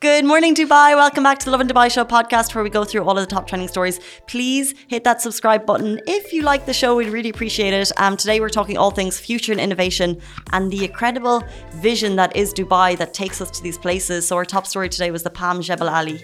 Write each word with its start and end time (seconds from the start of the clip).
Good 0.00 0.24
morning, 0.24 0.54
Dubai. 0.54 0.96
Welcome 0.96 1.22
back 1.22 1.38
to 1.38 1.44
the 1.46 1.52
Lovin 1.52 1.68
Dubai 1.68 1.90
Show 1.90 2.04
podcast, 2.04 2.54
where 2.54 2.62
we 2.64 2.68
go 2.68 2.84
through 2.84 3.04
all 3.04 3.16
of 3.16 3.26
the 3.26 3.32
top 3.32 3.46
trending 3.46 3.68
stories. 3.68 4.00
Please 4.26 4.74
hit 4.88 5.04
that 5.04 5.22
subscribe 5.22 5.64
button 5.64 6.00
if 6.06 6.32
you 6.32 6.42
like 6.42 6.66
the 6.66 6.74
show. 6.74 6.96
We'd 6.96 7.08
really 7.08 7.30
appreciate 7.30 7.72
it. 7.72 7.90
Um, 7.96 8.16
today, 8.16 8.40
we're 8.40 8.50
talking 8.50 8.76
all 8.76 8.90
things 8.90 9.18
future 9.18 9.52
and 9.52 9.60
innovation 9.60 10.20
and 10.52 10.70
the 10.70 10.84
incredible 10.84 11.42
vision 11.76 12.16
that 12.16 12.36
is 12.36 12.52
Dubai 12.52 12.98
that 12.98 13.14
takes 13.14 13.40
us 13.40 13.50
to 13.52 13.62
these 13.62 13.78
places. 13.78 14.26
So, 14.26 14.36
our 14.36 14.44
top 14.44 14.66
story 14.66 14.88
today 14.88 15.10
was 15.10 15.22
the 15.22 15.30
Palm 15.30 15.62
Jebel 15.62 15.88
Ali. 15.88 16.22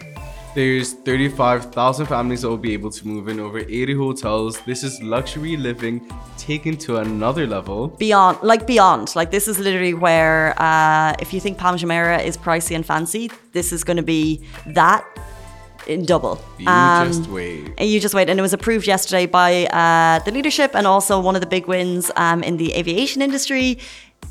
There's 0.53 0.95
35,000 0.95 2.07
families 2.07 2.43
that 2.43 2.49
will 2.49 2.57
be 2.57 2.73
able 2.73 2.91
to 2.91 3.07
move 3.07 3.29
in 3.29 3.39
over 3.39 3.61
80 3.61 3.95
hotels. 3.95 4.61
This 4.63 4.83
is 4.83 5.01
luxury 5.01 5.57
living 5.57 6.11
taken 6.39 6.77
to 6.79 6.97
another 6.97 7.47
level. 7.47 7.87
Beyond, 7.87 8.43
like 8.43 8.67
beyond, 8.67 9.15
like 9.15 9.31
this 9.31 9.47
is 9.47 9.61
literally 9.61 9.95
where, 9.95 10.61
uh, 10.61 11.15
if 11.21 11.33
you 11.33 11.39
think 11.39 11.57
Palm 11.57 11.77
Jumeirah 11.77 12.25
is 12.25 12.37
pricey 12.37 12.75
and 12.75 12.85
fancy, 12.85 13.31
this 13.53 13.73
is 13.73 13.85
going 13.85 13.99
to 13.99 14.03
be 14.03 14.45
that 14.67 15.07
in 15.87 16.05
double. 16.05 16.43
You 16.59 16.67
just 16.67 17.29
wait. 17.29 17.73
And 17.79 17.89
you 17.89 18.01
just 18.01 18.15
wait. 18.15 18.29
And 18.29 18.37
it 18.37 18.43
was 18.43 18.53
approved 18.53 18.89
yesterday 18.89 19.27
by 19.27 19.67
uh, 19.67 20.19
the 20.25 20.33
leadership 20.33 20.75
and 20.75 20.85
also 20.85 21.21
one 21.21 21.37
of 21.37 21.43
the 21.43 21.47
big 21.47 21.69
wins 21.69 22.11
um, 22.17 22.43
in 22.43 22.57
the 22.57 22.75
aviation 22.75 23.23
industry. 23.23 23.79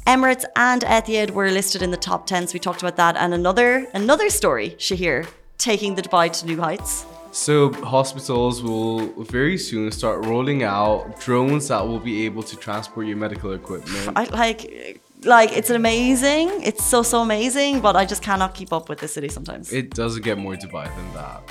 Emirates 0.05 0.43
and 0.57 0.81
Etihad 0.81 1.31
were 1.31 1.49
listed 1.49 1.81
in 1.81 1.91
the 1.91 1.97
top 1.97 2.25
10, 2.25 2.47
so 2.47 2.53
we 2.53 2.59
talked 2.59 2.81
about 2.81 2.97
that. 2.97 3.15
And 3.15 3.33
another 3.33 3.88
another 3.93 4.29
story, 4.29 4.71
Shahir, 4.71 5.27
taking 5.59 5.93
the 5.93 6.01
Dubai 6.01 6.31
to 6.39 6.45
new 6.47 6.59
heights. 6.59 7.05
So, 7.31 7.71
hospitals 7.83 8.63
will 8.63 9.01
very 9.23 9.57
soon 9.57 9.91
start 9.91 10.25
rolling 10.25 10.63
out 10.63 11.19
drones 11.19 11.67
that 11.67 11.87
will 11.87 11.99
be 11.99 12.25
able 12.25 12.41
to 12.41 12.55
transport 12.55 13.05
your 13.05 13.17
medical 13.17 13.53
equipment. 13.53 14.13
I 14.15 14.23
like 14.43 14.99
like 15.23 15.51
it's 15.51 15.69
amazing. 15.69 16.49
It's 16.63 16.83
so 16.83 17.03
so 17.03 17.21
amazing, 17.21 17.81
but 17.81 17.95
I 17.95 18.05
just 18.05 18.23
cannot 18.23 18.55
keep 18.55 18.73
up 18.73 18.89
with 18.89 18.99
the 18.99 19.07
city 19.07 19.29
sometimes. 19.29 19.71
It 19.71 19.91
doesn't 19.91 20.23
get 20.23 20.39
more 20.39 20.55
Dubai 20.55 20.85
than 20.97 21.13
that. 21.13 21.41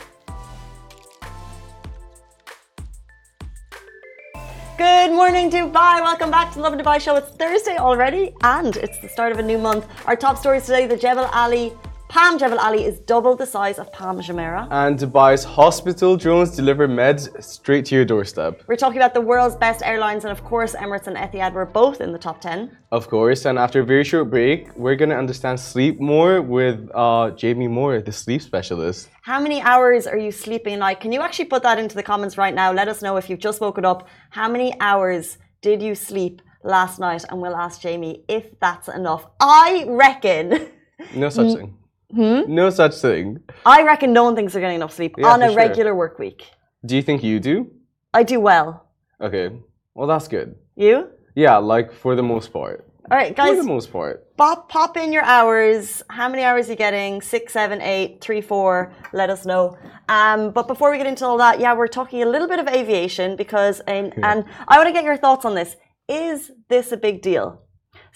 Good 4.79 5.13
morning, 5.13 5.51
Dubai. 5.51 6.01
Welcome 6.01 6.31
back 6.31 6.51
to 6.53 6.59
the 6.59 6.63
Lovin 6.63 6.81
Dubai 6.81 7.01
show. 7.01 7.15
It's 7.17 7.31
Thursday 7.31 7.77
already, 7.77 8.35
and 8.43 8.77
it's 8.77 8.99
the 8.99 9.09
start 9.09 9.31
of 9.33 9.39
a 9.39 9.43
new 9.43 9.59
month. 9.59 9.87
Our 10.07 10.17
top 10.17 10.39
stories 10.39 10.67
today: 10.67 10.87
the 10.87 10.97
Jebel 10.97 11.27
Ali 11.33 11.73
Palm 12.09 12.39
Jebel 12.39 12.59
Ali 12.59 12.85
is 12.85 13.01
double 13.01 13.37
the 13.37 13.45
size 13.45 13.79
of 13.79 13.93
Palm 13.93 14.19
Jumeirah. 14.21 14.67
And 14.71 14.99
Dubai's 14.99 15.45
hospital 15.45 16.17
drones 16.17 16.57
deliver 16.57 16.89
meds 16.89 17.29
straight 17.45 17.85
to 17.87 17.95
your 17.95 18.07
doorstep. 18.07 18.63
We're 18.67 18.77
talking 18.77 18.97
about 18.97 19.13
the 19.13 19.21
world's 19.21 19.57
best 19.57 19.83
airlines, 19.85 20.25
and 20.25 20.33
of 20.33 20.43
course, 20.43 20.75
Emirates 20.75 21.07
and 21.07 21.19
Etihad 21.19 21.53
were 21.53 21.67
both 21.67 22.01
in 22.01 22.13
the 22.13 22.19
top 22.19 22.41
10. 22.41 22.75
Of 22.93 23.09
course, 23.09 23.45
and 23.45 23.59
after 23.59 23.81
a 23.81 23.85
very 23.85 24.05
short 24.05 24.31
break, 24.31 24.75
we're 24.75 24.97
going 24.97 25.11
to 25.11 25.19
understand 25.19 25.61
sleep 25.61 26.01
more 26.01 26.41
with 26.41 26.91
uh, 26.95 27.33
Jamie 27.33 27.69
Moore, 27.69 28.01
the 28.01 28.13
sleep 28.13 28.41
specialist. 28.41 29.11
How 29.21 29.39
many 29.39 29.61
hours 29.61 30.07
are 30.07 30.17
you 30.17 30.33
sleeping 30.33 30.79
night? 30.79 31.01
Can 31.01 31.13
you 31.13 31.21
actually 31.21 31.45
put 31.45 31.63
that 31.63 31.79
into 31.79 31.95
the 31.95 32.03
comments 32.03 32.39
right 32.39 32.55
now? 32.55 32.73
Let 32.73 32.89
us 32.89 33.03
know 33.03 33.19
if 33.19 33.29
you've 33.29 33.39
just 33.39 33.61
woken 33.61 33.85
up. 33.85 34.09
How 34.31 34.49
many 34.49 34.73
hours 34.81 35.37
did 35.61 35.83
you 35.83 35.95
sleep 35.95 36.41
last 36.65 36.99
night? 36.99 37.25
And 37.29 37.43
we'll 37.43 37.55
ask 37.57 37.83
Jamie 37.83 38.25
if 38.29 38.59
that's 38.61 38.89
enough. 38.89 39.27
I 39.39 39.85
reckon. 39.87 40.71
No 41.15 41.29
such 41.29 41.55
thing. 41.55 41.78
Hmm? 42.15 42.43
No 42.47 42.71
such 42.71 42.95
thing. 42.97 43.41
I 43.67 43.83
reckon 43.83 44.13
no 44.13 44.25
one 44.25 44.35
thinks 44.35 44.53
they're 44.53 44.63
getting 44.63 44.77
enough 44.77 44.95
sleep 44.95 45.17
yeah, 45.19 45.29
on 45.29 45.43
a 45.43 45.49
sure. 45.49 45.57
regular 45.57 45.95
work 45.95 46.19
week. 46.19 46.45
Do 46.85 46.97
you 46.97 47.03
think 47.03 47.23
you 47.23 47.39
do? 47.41 47.71
I 48.15 48.23
do 48.23 48.41
well. 48.41 48.87
Okay. 49.21 49.51
Well, 49.95 50.07
that's 50.07 50.29
good. 50.29 50.57
You? 50.77 51.09
Yeah, 51.35 51.57
like 51.57 51.93
for 51.93 52.15
the 52.17 52.23
most 52.23 52.53
part. 52.53 52.89
All 53.11 53.17
right, 53.17 53.35
guys. 53.35 53.51
For 53.51 53.57
the 53.57 53.69
most 53.69 53.91
part. 53.91 54.37
Pop, 54.37 54.69
pop 54.69 54.97
in 54.97 55.13
your 55.13 55.23
hours. 55.23 56.03
How 56.11 56.29
many 56.29 56.45
hours 56.45 56.69
are 56.69 56.73
you 56.73 56.77
getting? 56.77 57.23
Six, 57.23 57.53
seven, 57.53 57.81
eight, 57.81 58.21
three, 58.21 58.41
four. 58.41 58.93
Let 59.13 59.31
us 59.31 59.47
know. 59.47 59.77
Um, 60.09 60.51
but 60.51 60.69
before 60.69 60.91
we 60.91 60.99
get 60.99 61.07
into 61.07 61.25
all 61.25 61.39
that, 61.39 61.59
yeah, 61.59 61.75
we're 61.75 61.89
talking 61.89 62.23
a 62.23 62.27
little 62.27 62.49
bit 62.49 62.59
of 62.59 62.69
aviation 62.69 63.35
because, 63.35 63.81
and, 63.81 64.13
yeah. 64.17 64.33
and 64.33 64.45
I 64.69 64.77
want 64.77 64.89
to 64.89 64.93
get 64.93 65.05
your 65.05 65.17
thoughts 65.17 65.45
on 65.45 65.55
this. 65.55 65.77
Is 66.07 66.51
this 66.69 66.93
a 66.93 66.97
big 66.97 67.23
deal? 67.23 67.63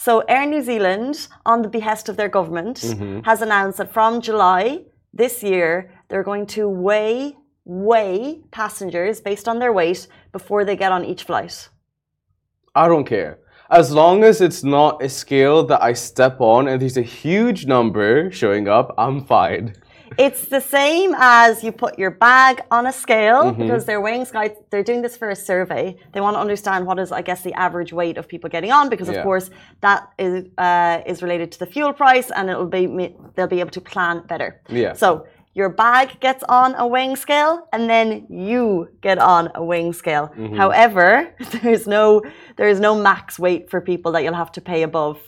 So 0.05 0.19
Air 0.27 0.47
New 0.47 0.63
Zealand, 0.63 1.29
on 1.47 1.63
the 1.63 1.69
behest 1.69 2.09
of 2.09 2.17
their 2.17 2.29
government, 2.29 2.79
mm-hmm. 2.79 3.21
has 3.21 3.41
announced 3.41 3.79
that 3.79 3.93
from 3.93 4.21
July 4.21 4.81
this 5.15 5.45
year, 5.45 5.93
they're 6.09 6.25
going 6.25 6.47
to 6.59 6.69
weigh 6.69 7.37
weigh 7.65 8.41
passengers 8.51 9.21
based 9.21 9.47
on 9.47 9.61
their 9.61 9.73
weight 9.73 10.09
before 10.33 10.65
they 10.65 10.75
get 10.75 10.91
on 10.91 11.05
each 11.05 11.23
flight. 11.23 11.69
I 12.75 12.89
don't 12.89 13.05
care. 13.05 13.39
As 13.71 13.93
long 13.93 14.25
as 14.25 14.41
it's 14.41 14.65
not 14.65 15.01
a 15.01 15.09
scale 15.09 15.63
that 15.67 15.81
I 15.81 15.93
step 15.93 16.41
on 16.41 16.67
and 16.67 16.83
there's 16.83 16.97
a 16.97 17.03
huge 17.23 17.67
number 17.67 18.33
showing 18.33 18.67
up, 18.67 18.93
I'm 18.99 19.21
fine. 19.25 19.77
It's 20.19 20.47
the 20.47 20.61
same 20.61 21.15
as 21.17 21.63
you 21.65 21.73
put 21.73 21.99
your 21.99 22.11
bag 22.11 22.63
on 22.71 22.87
a 22.87 22.93
scale 22.93 23.45
mm-hmm. 23.45 23.63
because 23.63 23.85
they're 23.85 24.01
weighing 24.01 24.25
sky. 24.25 24.55
They're 24.71 24.83
doing 24.83 25.03
this 25.03 25.17
for 25.17 25.31
a 25.31 25.37
survey. 25.37 25.97
They 26.13 26.21
want 26.21 26.37
to 26.37 26.41
understand 26.41 26.87
what 26.87 26.99
is, 26.99 27.13
I 27.13 27.23
guess, 27.23 27.43
the 27.43 27.55
average 27.55 27.93
weight 27.93 28.19
of 28.19 28.29
people 28.29 28.49
getting 28.51 28.73
on 28.73 28.89
because, 28.89 29.09
of 29.09 29.17
yeah. 29.17 29.23
course, 29.23 29.51
that 29.81 30.11
is 30.19 30.47
uh, 30.59 31.03
is 31.07 31.23
related 31.23 31.53
to 31.53 31.59
the 31.59 31.67
fuel 31.67 31.93
price, 31.93 32.31
and 32.31 32.51
it'll 32.51 32.67
be 32.67 33.15
they'll 33.35 33.47
be 33.47 33.61
able 33.61 33.71
to 33.71 33.81
plan 33.81 34.25
better. 34.27 34.61
Yeah. 34.69 34.93
So 34.95 35.27
your 35.55 35.69
bag 35.69 36.19
gets 36.21 36.43
on 36.45 36.75
a 36.77 36.87
weighing 36.87 37.15
scale 37.15 37.69
and 37.73 37.89
then 37.89 38.27
you 38.31 38.89
get 39.03 39.19
on 39.19 39.51
a 39.55 39.63
weighing 39.63 39.93
scale. 39.93 40.29
Mm-hmm. 40.29 40.57
However, 40.57 41.35
there's 41.63 41.87
no 41.87 42.23
there's 42.57 42.81
no 42.81 42.95
max 42.95 43.39
weight 43.39 43.71
for 43.71 43.81
people 43.81 44.13
that 44.13 44.23
you'll 44.23 44.35
have 44.35 44.53
to 44.53 44.61
pay 44.61 44.83
above 44.83 45.21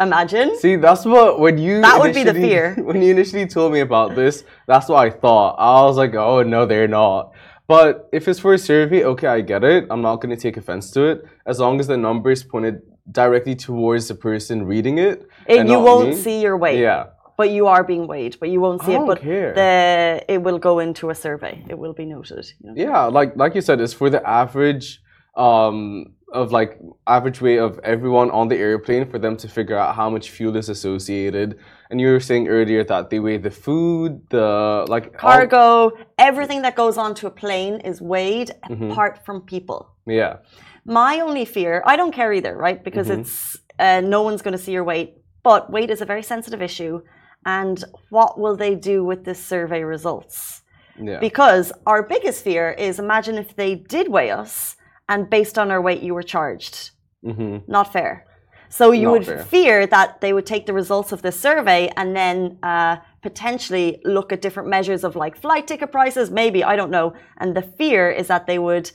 Imagine. 0.00 0.58
See, 0.58 0.76
that's 0.76 1.04
what 1.04 1.38
when 1.38 1.58
you 1.58 1.80
that 1.80 2.00
would 2.00 2.14
be 2.14 2.24
the 2.24 2.34
fear. 2.34 2.74
When 2.78 3.00
you 3.00 3.10
initially 3.10 3.46
told 3.46 3.72
me 3.72 3.80
about 3.80 4.14
this, 4.14 4.44
that's 4.66 4.88
what 4.88 5.06
I 5.06 5.10
thought. 5.10 5.56
I 5.58 5.82
was 5.82 5.96
like, 5.96 6.14
oh 6.14 6.42
no, 6.42 6.66
they're 6.66 6.88
not. 6.88 7.32
But 7.66 8.08
if 8.12 8.28
it's 8.28 8.40
for 8.40 8.52
a 8.54 8.58
survey, 8.58 9.04
okay, 9.04 9.26
I 9.26 9.40
get 9.40 9.64
it. 9.64 9.86
I'm 9.90 10.02
not 10.02 10.16
going 10.16 10.34
to 10.36 10.40
take 10.40 10.56
offense 10.56 10.90
to 10.92 11.04
it 11.04 11.24
as 11.46 11.60
long 11.60 11.80
as 11.80 11.86
the 11.86 11.96
number 11.96 12.30
is 12.30 12.44
pointed 12.44 12.82
directly 13.10 13.54
towards 13.54 14.08
the 14.08 14.14
person 14.14 14.66
reading 14.66 14.98
it. 14.98 15.26
it 15.46 15.66
you 15.66 15.78
won't 15.78 16.10
me. 16.10 16.16
see 16.16 16.42
your 16.42 16.56
weight. 16.56 16.78
Yeah. 16.78 17.06
But 17.36 17.50
you 17.50 17.66
are 17.66 17.82
being 17.82 18.06
weighed, 18.06 18.38
but 18.38 18.48
you 18.48 18.60
won't 18.60 18.82
see 18.82 18.94
I 18.94 19.02
it. 19.02 19.06
But 19.06 19.20
care. 19.20 19.54
the 19.54 20.24
it 20.28 20.38
will 20.42 20.58
go 20.58 20.78
into 20.78 21.10
a 21.10 21.14
survey. 21.14 21.64
It 21.68 21.76
will 21.76 21.92
be 21.92 22.04
noted. 22.04 22.46
You 22.60 22.72
know? 22.72 22.74
Yeah, 22.76 23.04
like 23.06 23.34
like 23.36 23.54
you 23.56 23.60
said, 23.60 23.80
it's 23.80 23.92
for 23.92 24.08
the 24.08 24.24
average 24.28 25.02
um 25.36 26.13
of 26.34 26.50
like 26.50 26.78
average 27.06 27.40
weight 27.40 27.58
of 27.58 27.78
everyone 27.84 28.30
on 28.32 28.48
the 28.48 28.56
airplane 28.56 29.08
for 29.08 29.18
them 29.18 29.36
to 29.36 29.48
figure 29.48 29.78
out 29.78 29.94
how 29.94 30.10
much 30.10 30.30
fuel 30.30 30.56
is 30.56 30.68
associated. 30.68 31.58
And 31.90 32.00
you 32.00 32.08
were 32.08 32.20
saying 32.20 32.48
earlier 32.48 32.82
that 32.84 33.08
they 33.08 33.20
weigh 33.20 33.38
the 33.38 33.52
food, 33.52 34.20
the 34.30 34.84
like 34.88 35.16
cargo, 35.16 35.92
everything 36.18 36.62
that 36.62 36.74
goes 36.74 36.98
onto 36.98 37.28
a 37.28 37.30
plane 37.30 37.76
is 37.80 38.02
weighed 38.02 38.50
mm-hmm. 38.68 38.90
apart 38.90 39.24
from 39.24 39.42
people. 39.42 39.90
Yeah. 40.06 40.38
My 40.84 41.20
only 41.20 41.44
fear, 41.44 41.82
I 41.86 41.96
don't 41.96 42.12
care 42.12 42.32
either, 42.32 42.56
right? 42.56 42.82
Because 42.82 43.08
mm-hmm. 43.08 43.20
it's 43.20 43.56
uh, 43.78 44.00
no 44.00 44.22
one's 44.22 44.42
going 44.42 44.56
to 44.58 44.62
see 44.62 44.72
your 44.72 44.84
weight, 44.84 45.14
but 45.44 45.70
weight 45.70 45.90
is 45.90 46.00
a 46.00 46.04
very 46.04 46.22
sensitive 46.22 46.60
issue. 46.60 47.00
And 47.46 47.82
what 48.10 48.40
will 48.40 48.56
they 48.56 48.74
do 48.74 49.04
with 49.04 49.24
this 49.24 49.42
survey 49.42 49.84
results? 49.84 50.62
Yeah. 51.00 51.20
Because 51.20 51.72
our 51.86 52.02
biggest 52.02 52.42
fear 52.42 52.72
is 52.72 52.98
imagine 52.98 53.36
if 53.36 53.54
they 53.54 53.76
did 53.76 54.08
weigh 54.08 54.30
us 54.30 54.76
and 55.08 55.28
based 55.28 55.58
on 55.58 55.70
our 55.70 55.80
weight 55.80 56.02
you 56.02 56.14
were 56.14 56.22
charged. 56.22 56.90
Mm-hmm. 57.24 57.70
Not 57.70 57.92
fair. 57.92 58.26
So 58.68 58.90
you 58.90 59.04
Not 59.04 59.12
would 59.12 59.26
fair. 59.26 59.44
fear 59.44 59.86
that 59.86 60.20
they 60.20 60.32
would 60.32 60.46
take 60.46 60.66
the 60.66 60.72
results 60.72 61.12
of 61.12 61.22
this 61.22 61.38
survey 61.38 61.90
and 61.96 62.16
then 62.16 62.58
uh, 62.62 62.96
potentially 63.22 64.00
look 64.04 64.32
at 64.32 64.42
different 64.42 64.68
measures 64.68 65.04
of 65.04 65.14
like 65.16 65.36
flight 65.36 65.68
ticket 65.68 65.92
prices, 65.92 66.30
maybe, 66.30 66.64
I 66.64 66.74
don't 66.74 66.90
know. 66.90 67.14
And 67.38 67.56
the 67.56 67.62
fear 67.62 68.10
is 68.10 68.26
that 68.28 68.46
they 68.46 68.58
would 68.58 68.90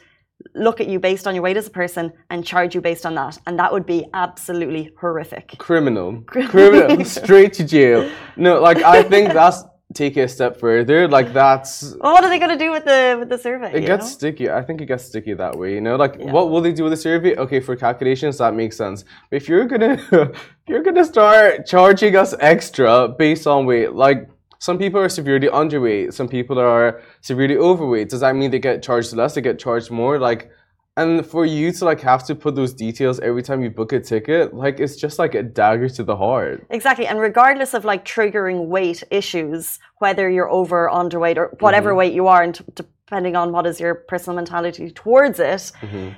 look 0.56 0.82
at 0.82 0.88
you 0.88 1.00
based 1.00 1.28
on 1.28 1.36
your 1.36 1.44
weight 1.44 1.58
as 1.58 1.68
a 1.68 1.72
person 1.72 2.12
and 2.30 2.46
charge 2.46 2.76
you 2.76 2.82
based 2.82 3.06
on 3.06 3.16
that. 3.16 3.38
And 3.46 3.58
that 3.60 3.72
would 3.72 3.86
be 3.86 4.06
absolutely 4.14 4.92
horrific. 5.00 5.56
Criminal. 5.58 6.22
Criminal. 6.28 7.06
Straight 7.20 7.54
to 7.54 7.64
jail. 7.64 8.10
No, 8.36 8.62
like 8.62 8.78
I 8.78 9.04
think 9.04 9.34
that's 9.34 9.64
take 9.94 10.18
it 10.18 10.22
a 10.22 10.28
step 10.28 10.60
further, 10.60 11.08
like 11.08 11.34
that's. 11.34 11.96
Well, 12.00 12.14
what 12.14 12.24
are 12.24 12.30
they 12.30 12.40
going 12.40 12.58
to 12.58 12.64
do 12.64 12.72
with 12.72 12.86
the 12.86 13.18
with 13.20 13.30
the 13.30 13.38
survey? 13.38 13.74
It 13.74 13.86
gets 13.86 14.06
know? 14.06 14.12
sticky. 14.12 14.50
I 14.50 14.62
think 14.62 14.82
it 14.82 14.86
gets 14.86 15.06
sticky 15.06 15.34
that 15.34 15.58
way. 15.58 15.74
You 15.74 15.82
know, 15.82 15.96
like 15.96 16.16
yeah. 16.20 16.32
what 16.32 16.50
will 16.50 16.62
they 16.62 16.72
do 16.72 16.84
with 16.84 16.94
the 16.94 16.98
survey? 16.98 17.36
Okay, 17.36 17.60
for 17.60 17.76
calculations 17.76 18.38
that 18.38 18.54
makes 18.54 18.78
sense. 18.78 19.04
But 19.30 19.38
if 19.38 19.50
you're 19.50 19.66
gonna 19.66 19.94
if 20.12 20.68
you're 20.68 20.84
gonna 20.84 21.06
start 21.06 21.66
charging 21.66 22.16
us 22.16 22.34
extra 22.40 23.08
based 23.08 23.48
on 23.48 23.66
weight, 23.66 23.94
like. 23.94 24.30
Some 24.62 24.78
people 24.78 25.00
are 25.00 25.08
severely 25.08 25.48
underweight. 25.48 26.12
Some 26.14 26.28
people 26.28 26.60
are 26.60 27.02
severely 27.22 27.56
overweight. 27.56 28.10
Does 28.10 28.20
that 28.20 28.36
mean 28.36 28.52
they 28.52 28.60
get 28.60 28.84
charged 28.84 29.14
less? 29.14 29.34
They 29.34 29.40
get 29.40 29.58
charged 29.58 29.90
more? 29.90 30.20
Like, 30.20 30.52
and 30.98 31.26
for 31.26 31.46
you 31.46 31.72
to 31.72 31.86
like 31.86 32.02
have 32.02 32.26
to 32.26 32.36
put 32.36 32.56
those 32.56 32.74
details 32.74 33.20
every 33.22 33.42
time 33.42 33.62
you 33.62 33.70
book 33.70 33.94
a 33.94 34.00
ticket, 34.00 34.54
like 34.54 34.80
it's 34.80 34.96
just 34.96 35.18
like 35.18 35.34
a 35.34 35.44
dagger 35.44 35.88
to 35.90 36.04
the 36.04 36.16
heart. 36.16 36.66
Exactly. 36.70 37.08
And 37.08 37.20
regardless 37.20 37.74
of 37.74 37.86
like 37.86 38.04
triggering 38.04 38.68
weight 38.68 39.04
issues, 39.10 39.80
whether 40.00 40.30
you're 40.30 40.50
over 40.50 40.90
underweight 40.92 41.38
or 41.38 41.56
whatever 41.60 41.92
mm-hmm. 41.92 42.00
weight 42.00 42.14
you 42.14 42.28
are, 42.28 42.44
and 42.44 42.56
t- 42.56 42.66
depending 42.76 43.36
on 43.36 43.52
what 43.52 43.66
is 43.66 43.80
your 43.80 43.96
personal 43.96 44.36
mentality 44.36 44.92
towards 44.92 45.40
it, 45.40 45.72
mm-hmm. 45.82 46.10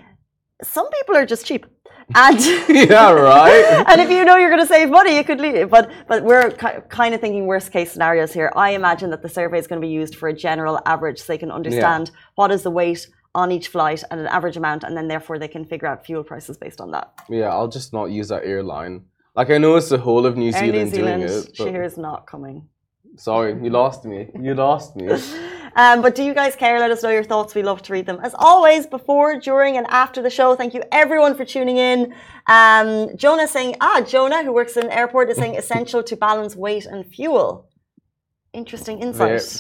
some 0.64 0.90
people 0.90 1.16
are 1.16 1.26
just 1.26 1.46
cheap. 1.46 1.66
And 2.16 2.40
yeah, 2.70 3.12
right. 3.12 3.86
and 3.88 4.02
if 4.02 4.10
you 4.10 4.26
know 4.26 4.36
you're 4.36 4.50
going 4.50 4.62
to 4.62 4.68
save 4.68 4.90
money, 4.90 5.16
you 5.16 5.24
could 5.24 5.40
leave. 5.40 5.70
But 5.70 5.92
but 6.08 6.24
we're 6.24 6.50
ki- 6.52 6.82
kind 6.90 7.14
of 7.14 7.22
thinking 7.22 7.46
worst 7.46 7.72
case 7.72 7.92
scenarios 7.92 8.34
here. 8.34 8.52
I 8.56 8.72
imagine 8.72 9.12
that 9.12 9.22
the 9.22 9.30
survey 9.30 9.60
is 9.60 9.68
going 9.68 9.80
to 9.80 9.88
be 9.88 9.94
used 9.94 10.16
for 10.16 10.28
a 10.28 10.34
general 10.34 10.80
average, 10.86 11.20
so 11.20 11.26
they 11.28 11.38
can 11.38 11.52
understand 11.52 12.12
what 12.36 12.52
is 12.52 12.64
the 12.64 12.72
weight 12.72 13.08
on 13.34 13.52
each 13.52 13.70
flight 13.70 14.04
and 14.12 14.20
an 14.20 14.28
average 14.28 14.58
amount, 14.58 14.84
and 14.84 14.96
then 14.98 15.08
therefore 15.08 15.40
they 15.40 15.48
can 15.48 15.66
figure 15.66 15.88
out 15.88 16.06
fuel 16.06 16.24
prices 16.24 16.58
based 16.58 16.82
on 16.82 16.92
that. 16.92 17.14
Yeah, 17.30 17.50
I'll 17.50 17.68
just 17.70 17.94
not 17.94 18.06
use 18.06 18.28
that 18.30 18.44
airline. 18.46 19.06
Like 19.36 19.50
I 19.50 19.58
know 19.58 19.76
it's 19.76 19.90
the 19.90 19.98
whole 19.98 20.26
of 20.26 20.36
New 20.38 20.48
Air 20.48 20.52
Zealand, 20.54 20.92
New 20.92 20.96
Zealand, 20.98 21.22
doing 21.28 21.40
it. 21.44 21.54
but- 21.58 21.68
Shahir 21.68 21.86
is 21.86 21.98
not 21.98 22.28
coming. 22.28 22.68
Sorry, 23.18 23.52
you 23.62 23.70
lost 23.70 24.06
me. 24.06 24.30
You 24.40 24.54
lost 24.56 24.96
me. 24.96 25.08
Um, 25.74 26.02
but 26.02 26.16
do 26.16 26.24
you 26.24 26.34
guys 26.34 26.54
care? 26.58 26.78
Let 26.82 26.92
us 26.92 27.02
know 27.02 27.12
your 27.12 27.24
thoughts. 27.24 27.56
We 27.56 27.64
love 27.64 27.82
to 27.84 27.94
read 27.94 28.06
them. 28.06 28.20
As 28.22 28.36
always, 28.38 28.86
before, 28.86 29.40
during, 29.40 29.78
and 29.78 29.88
after 29.90 30.22
the 30.22 30.30
show, 30.30 30.54
thank 30.54 30.74
you 30.74 30.84
everyone 30.92 31.34
for 31.34 31.46
tuning 31.46 31.78
in. 31.78 32.14
Um, 32.48 33.16
Jonah 33.16 33.48
saying, 33.48 33.78
ah, 33.80 34.02
Jonah, 34.02 34.44
who 34.44 34.52
works 34.52 34.76
in 34.76 34.84
an 34.88 34.92
airport, 34.92 35.30
is 35.30 35.38
saying 35.38 35.56
essential 35.56 36.04
to 36.04 36.18
balance 36.18 36.58
weight 36.58 36.86
and 36.86 37.06
fuel. 37.06 37.70
Interesting 38.54 39.00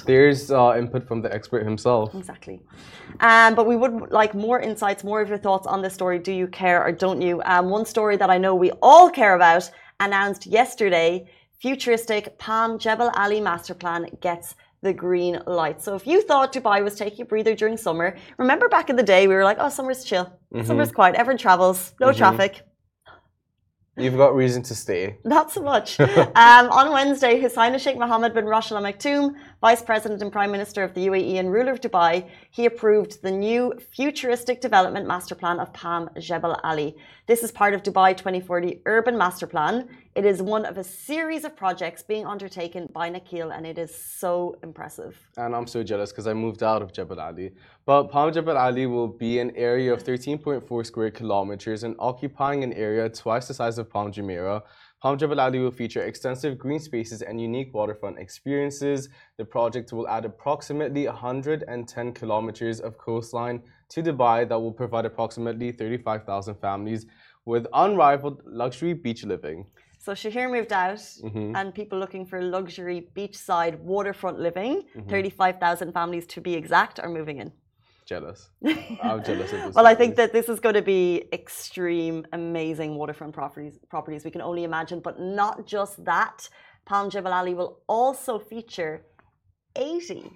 There, 0.05 0.29
there's 0.29 0.51
uh, 0.51 0.75
input 0.77 1.07
from 1.07 1.21
the 1.21 1.33
expert 1.33 1.63
himself. 1.63 2.13
Exactly. 2.13 2.59
Um, 3.21 3.55
but 3.55 3.65
we 3.65 3.77
would 3.77 4.11
like 4.11 4.33
more 4.35 4.59
insights, 4.59 5.05
more 5.05 5.21
of 5.21 5.29
your 5.29 5.37
thoughts 5.37 5.65
on 5.65 5.81
this 5.81 5.93
story. 5.93 6.19
Do 6.19 6.33
you 6.33 6.47
care 6.47 6.83
or 6.85 6.91
don't 6.91 7.21
you? 7.21 7.41
Um, 7.45 7.69
one 7.69 7.85
story 7.85 8.17
that 8.17 8.29
I 8.29 8.37
know 8.37 8.53
we 8.53 8.71
all 8.81 9.09
care 9.09 9.35
about, 9.35 9.71
announced 10.01 10.45
yesterday, 10.45 11.25
futuristic 11.61 12.37
Palm 12.37 12.77
Jebel 12.77 13.11
Ali 13.15 13.39
master 13.39 13.73
plan 13.73 14.07
gets 14.19 14.55
the 14.81 14.91
green 14.91 15.41
light. 15.45 15.81
So 15.81 15.95
if 15.95 16.05
you 16.05 16.21
thought 16.23 16.51
Dubai 16.51 16.83
was 16.83 16.95
taking 16.95 17.21
a 17.21 17.25
breather 17.25 17.55
during 17.55 17.77
summer, 17.77 18.17
remember 18.37 18.67
back 18.67 18.89
in 18.89 18.97
the 18.97 19.03
day 19.03 19.25
we 19.25 19.35
were 19.35 19.45
like, 19.45 19.57
oh, 19.61 19.69
summer's 19.69 20.03
chill, 20.03 20.33
summer's 20.65 20.91
quiet, 20.91 21.15
everyone 21.15 21.37
travels, 21.37 21.93
no 22.01 22.11
traffic. 22.11 22.63
You've 23.97 24.15
got 24.15 24.33
reason 24.33 24.63
to 24.63 24.75
stay. 24.75 25.17
Not 25.25 25.51
so 25.51 25.61
much. 25.61 25.99
um, 25.99 26.05
on 26.35 26.91
Wednesday, 26.91 27.39
His 27.39 27.55
Highness 27.55 27.81
Sheikh 27.81 27.97
Mohammed 27.97 28.33
bin 28.33 28.45
Rashid 28.45 28.77
Al 28.77 28.83
Maktoum, 28.83 29.35
Vice 29.61 29.83
President 29.83 30.23
and 30.23 30.31
Prime 30.31 30.51
Minister 30.51 30.83
of 30.83 30.95
the 30.95 31.05
UAE 31.05 31.37
and 31.37 31.53
ruler 31.53 31.71
of 31.71 31.81
Dubai, 31.81 32.27
he 32.49 32.65
approved 32.65 33.21
the 33.21 33.29
new 33.29 33.71
futuristic 33.95 34.59
development 34.59 35.05
master 35.05 35.35
plan 35.35 35.59
of 35.59 35.71
Palm 35.71 36.09
Jebel 36.17 36.59
Ali. 36.63 36.97
This 37.27 37.43
is 37.43 37.51
part 37.51 37.75
of 37.75 37.83
Dubai 37.83 38.17
2040 38.17 38.81
Urban 38.87 39.15
Master 39.15 39.45
Plan. 39.45 39.87
It 40.15 40.25
is 40.25 40.41
one 40.41 40.65
of 40.65 40.79
a 40.79 40.83
series 40.83 41.43
of 41.45 41.55
projects 41.55 42.01
being 42.01 42.25
undertaken 42.25 42.89
by 42.91 43.11
Nakheel, 43.11 43.55
and 43.55 43.67
it 43.67 43.77
is 43.77 43.93
so 43.93 44.57
impressive. 44.63 45.15
And 45.37 45.55
I'm 45.55 45.67
so 45.67 45.83
jealous 45.83 46.11
because 46.11 46.25
I 46.25 46.33
moved 46.33 46.63
out 46.63 46.81
of 46.81 46.91
Jebel 46.91 47.19
Ali. 47.19 47.51
But 47.85 48.05
Palm 48.05 48.33
Jebel 48.33 48.57
Ali 48.57 48.87
will 48.87 49.07
be 49.07 49.37
an 49.37 49.51
area 49.55 49.93
of 49.93 50.03
13.4 50.03 50.85
square 50.87 51.11
kilometers 51.11 51.83
and 51.83 51.95
occupying 51.99 52.63
an 52.63 52.73
area 52.73 53.07
twice 53.09 53.47
the 53.47 53.53
size 53.53 53.77
of 53.77 53.91
Palm 53.91 54.11
Jumeirah. 54.11 54.63
Palm 55.01 55.17
Jebel 55.17 55.39
Ali 55.39 55.57
will 55.57 55.71
feature 55.71 56.03
extensive 56.03 56.59
green 56.59 56.79
spaces 56.79 57.23
and 57.23 57.41
unique 57.41 57.73
waterfront 57.73 58.19
experiences. 58.19 59.09
The 59.37 59.45
project 59.45 59.91
will 59.91 60.07
add 60.07 60.25
approximately 60.25 61.07
110 61.07 62.13
kilometers 62.13 62.79
of 62.79 62.99
coastline 62.99 63.63
to 63.89 64.03
Dubai 64.03 64.47
that 64.47 64.59
will 64.59 64.71
provide 64.71 65.05
approximately 65.07 65.71
35,000 65.71 66.53
families 66.61 67.07
with 67.45 67.65
unrivaled 67.73 68.43
luxury 68.45 68.93
beach 68.93 69.23
living. 69.25 69.65
So 69.97 70.11
Shahir 70.13 70.51
moved 70.51 70.71
out, 70.71 70.99
Mm-hmm. 70.99 71.55
and 71.55 71.73
people 71.73 71.97
looking 71.97 72.25
for 72.27 72.39
luxury 72.43 73.07
beachside 73.15 73.79
waterfront 73.79 74.39
living, 74.39 74.83
35,000 75.09 75.93
families 75.93 76.27
to 76.27 76.41
be 76.41 76.53
exact, 76.53 76.99
are 76.99 77.09
moving 77.09 77.39
in. 77.39 77.51
Jealous. 78.05 78.49
I'm 79.03 79.23
jealous 79.23 79.53
of 79.53 79.61
this. 79.61 79.75
Well, 79.75 79.87
I 79.87 79.95
think 79.95 80.15
that 80.15 80.33
this 80.33 80.49
is 80.49 80.59
going 80.59 80.75
to 80.75 80.81
be 80.81 81.25
extreme, 81.31 82.25
amazing 82.33 82.95
waterfront 82.95 83.33
properties. 83.33 83.79
Properties 83.89 84.25
we 84.25 84.31
can 84.31 84.41
only 84.41 84.63
imagine, 84.63 84.99
but 84.99 85.19
not 85.19 85.65
just 85.65 86.03
that. 86.05 86.49
Palm 86.85 87.09
Jebel 87.09 87.31
Ali 87.31 87.53
will 87.53 87.79
also 87.87 88.39
feature 88.39 89.05
80 89.75 90.31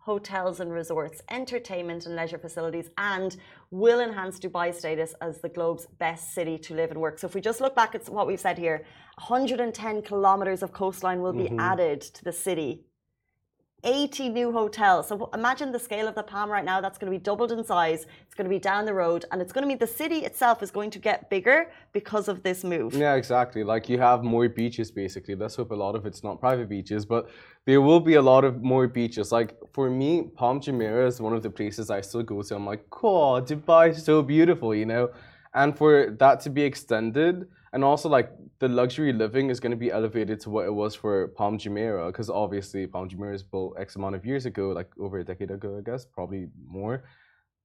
hotels 0.00 0.60
and 0.60 0.72
resorts, 0.72 1.20
entertainment 1.30 2.06
and 2.06 2.16
leisure 2.16 2.38
facilities, 2.38 2.88
and 2.96 3.36
will 3.70 4.00
enhance 4.00 4.40
Dubai's 4.40 4.78
status 4.78 5.14
as 5.20 5.40
the 5.40 5.48
globe's 5.48 5.86
best 5.98 6.34
city 6.34 6.56
to 6.58 6.74
live 6.74 6.90
and 6.90 7.00
work. 7.00 7.18
So, 7.18 7.26
if 7.26 7.34
we 7.34 7.40
just 7.40 7.60
look 7.60 7.76
back 7.76 7.94
at 7.94 8.08
what 8.08 8.26
we've 8.26 8.40
said 8.40 8.58
here, 8.58 8.84
110 9.26 10.02
kilometers 10.02 10.62
of 10.62 10.72
coastline 10.72 11.20
will 11.20 11.34
be 11.34 11.44
mm-hmm. 11.44 11.60
added 11.60 12.00
to 12.00 12.24
the 12.24 12.32
city. 12.32 12.86
80 13.84 14.28
new 14.28 14.52
hotels. 14.52 15.08
So 15.08 15.30
imagine 15.32 15.72
the 15.72 15.78
scale 15.78 16.06
of 16.06 16.14
the 16.14 16.22
Palm 16.22 16.50
right 16.50 16.64
now. 16.64 16.80
That's 16.80 16.98
going 16.98 17.12
to 17.12 17.18
be 17.18 17.22
doubled 17.22 17.52
in 17.52 17.64
size. 17.64 18.06
It's 18.26 18.34
going 18.34 18.44
to 18.44 18.50
be 18.50 18.58
down 18.58 18.84
the 18.84 18.94
road, 18.94 19.24
and 19.30 19.40
it's 19.40 19.52
going 19.52 19.62
to 19.62 19.68
be 19.68 19.78
the 19.78 19.86
city 19.86 20.20
itself 20.24 20.62
is 20.62 20.70
going 20.70 20.90
to 20.90 20.98
get 20.98 21.30
bigger 21.30 21.70
because 21.92 22.28
of 22.28 22.42
this 22.42 22.64
move. 22.64 22.94
Yeah, 22.94 23.14
exactly. 23.14 23.64
Like 23.64 23.88
you 23.88 23.98
have 23.98 24.22
more 24.22 24.48
beaches 24.48 24.90
basically. 24.90 25.34
Let's 25.34 25.56
hope 25.56 25.70
a 25.70 25.74
lot 25.74 25.94
of 25.94 26.06
it's 26.06 26.22
not 26.22 26.40
private 26.40 26.68
beaches, 26.68 27.04
but 27.06 27.28
there 27.66 27.80
will 27.80 28.00
be 28.00 28.14
a 28.14 28.22
lot 28.22 28.44
of 28.44 28.62
more 28.62 28.86
beaches. 28.86 29.32
Like 29.32 29.56
for 29.72 29.90
me, 29.90 30.24
Palm 30.34 30.60
Jumeirah 30.60 31.06
is 31.08 31.20
one 31.20 31.32
of 31.32 31.42
the 31.42 31.50
places 31.50 31.90
I 31.90 32.00
still 32.00 32.22
go 32.22 32.42
to. 32.42 32.54
I'm 32.54 32.66
like, 32.66 32.88
cool, 32.90 33.40
Dubai 33.42 33.90
is 33.90 34.04
so 34.04 34.22
beautiful, 34.22 34.74
you 34.74 34.86
know? 34.86 35.10
And 35.54 35.76
for 35.76 36.10
that 36.18 36.40
to 36.40 36.50
be 36.50 36.62
extended, 36.62 37.48
and 37.72 37.84
also 37.84 38.08
like 38.08 38.30
the 38.58 38.68
luxury 38.68 39.12
living 39.12 39.48
is 39.50 39.60
going 39.60 39.70
to 39.70 39.76
be 39.76 39.90
elevated 39.90 40.40
to 40.40 40.50
what 40.50 40.66
it 40.66 40.74
was 40.74 40.94
for 40.94 41.28
Palm 41.28 41.56
Jumeirah, 41.56 42.08
because 42.08 42.28
obviously 42.28 42.86
Palm 42.86 43.08
Jumeirah 43.08 43.32
was 43.32 43.42
built 43.42 43.76
X 43.78 43.96
amount 43.96 44.16
of 44.16 44.26
years 44.26 44.44
ago, 44.46 44.70
like 44.70 44.90
over 44.98 45.18
a 45.20 45.24
decade 45.24 45.50
ago, 45.50 45.78
I 45.78 45.82
guess, 45.88 46.04
probably 46.04 46.48
more. 46.66 47.04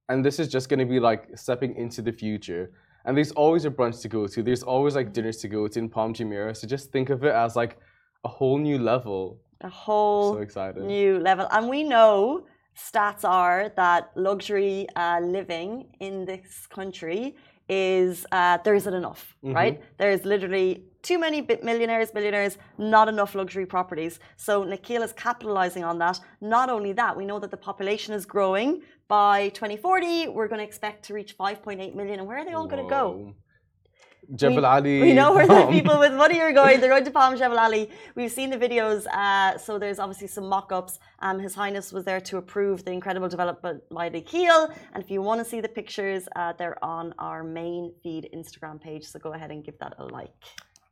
And 0.08 0.24
this 0.24 0.38
is 0.38 0.48
just 0.48 0.68
going 0.68 0.78
to 0.78 0.86
be 0.86 1.00
like 1.00 1.36
stepping 1.36 1.74
into 1.76 2.02
the 2.02 2.12
future. 2.12 2.70
And 3.04 3.16
there's 3.16 3.32
always 3.32 3.64
a 3.64 3.70
brunch 3.70 4.00
to 4.02 4.08
go 4.08 4.26
to. 4.26 4.42
There's 4.42 4.62
always 4.62 4.94
like 4.94 5.12
dinners 5.12 5.38
to 5.38 5.48
go 5.48 5.66
to 5.66 5.78
in 5.78 5.88
Palm 5.88 6.14
Jumeirah. 6.14 6.56
So 6.56 6.66
just 6.66 6.92
think 6.92 7.10
of 7.10 7.24
it 7.24 7.34
as 7.34 7.56
like 7.56 7.78
a 8.24 8.28
whole 8.28 8.58
new 8.58 8.78
level. 8.78 9.40
A 9.62 9.68
whole 9.68 10.34
So 10.34 10.40
excited. 10.40 10.82
new 10.84 11.18
level. 11.18 11.48
And 11.50 11.68
we 11.68 11.82
know 11.82 12.46
stats 12.76 13.24
are 13.24 13.72
that 13.76 14.10
luxury 14.16 14.86
uh, 14.96 15.20
living 15.20 15.86
in 16.00 16.24
this 16.24 16.66
country 16.68 17.34
is 17.68 18.24
uh, 18.32 18.58
there 18.64 18.74
isn't 18.74 18.94
enough, 18.94 19.36
right? 19.42 19.80
There's 19.98 20.24
literally 20.24 20.84
too 21.02 21.18
many 21.18 21.40
millionaires, 21.62 22.10
billionaires, 22.10 22.58
not 22.78 23.08
enough 23.08 23.34
luxury 23.34 23.66
properties. 23.66 24.18
So 24.36 24.64
Nakheel 24.64 25.02
is 25.04 25.12
capitalizing 25.12 25.84
on 25.84 25.98
that. 25.98 26.20
Not 26.40 26.68
only 26.68 26.92
that, 26.94 27.16
we 27.16 27.24
know 27.24 27.38
that 27.38 27.50
the 27.50 27.56
population 27.56 28.14
is 28.14 28.26
growing. 28.26 28.82
By 29.08 29.50
2040, 29.50 30.28
we're 30.28 30.48
going 30.48 30.58
to 30.58 30.64
expect 30.64 31.04
to 31.06 31.14
reach 31.14 31.36
5.8 31.38 31.94
million. 31.94 32.18
And 32.20 32.28
where 32.28 32.38
are 32.38 32.44
they 32.44 32.52
all 32.54 32.66
going 32.66 32.82
to 32.82 32.90
go? 32.90 33.34
Jebel 34.34 34.66
Ali. 34.66 35.00
We 35.00 35.12
know 35.12 35.32
where 35.32 35.46
the 35.46 35.66
people 35.70 35.98
with 35.98 36.12
money 36.12 36.40
are 36.40 36.52
going. 36.52 36.80
They're 36.80 36.90
going 36.90 37.04
to 37.04 37.10
Palm 37.10 37.36
Jebel 37.36 37.58
Ali. 37.58 37.90
We've 38.14 38.32
seen 38.32 38.50
the 38.50 38.56
videos. 38.56 39.06
Uh, 39.06 39.58
so 39.58 39.78
there's 39.78 39.98
obviously 39.98 40.28
some 40.28 40.48
mock-ups. 40.48 40.98
Um, 41.20 41.38
His 41.38 41.54
Highness 41.54 41.92
was 41.92 42.04
there 42.04 42.20
to 42.20 42.38
approve 42.38 42.84
the 42.84 42.92
incredible 42.92 43.28
development 43.28 43.82
by 43.90 44.10
Nakheel. 44.10 44.74
And 44.92 45.02
if 45.02 45.10
you 45.10 45.22
want 45.22 45.40
to 45.42 45.44
see 45.44 45.60
the 45.60 45.68
pictures, 45.68 46.28
uh, 46.34 46.52
they're 46.58 46.82
on 46.84 47.14
our 47.18 47.44
main 47.44 47.92
feed 48.02 48.28
Instagram 48.34 48.80
page. 48.80 49.04
So 49.04 49.18
go 49.18 49.32
ahead 49.34 49.50
and 49.50 49.64
give 49.64 49.78
that 49.78 49.94
a 49.98 50.04
like. 50.04 50.32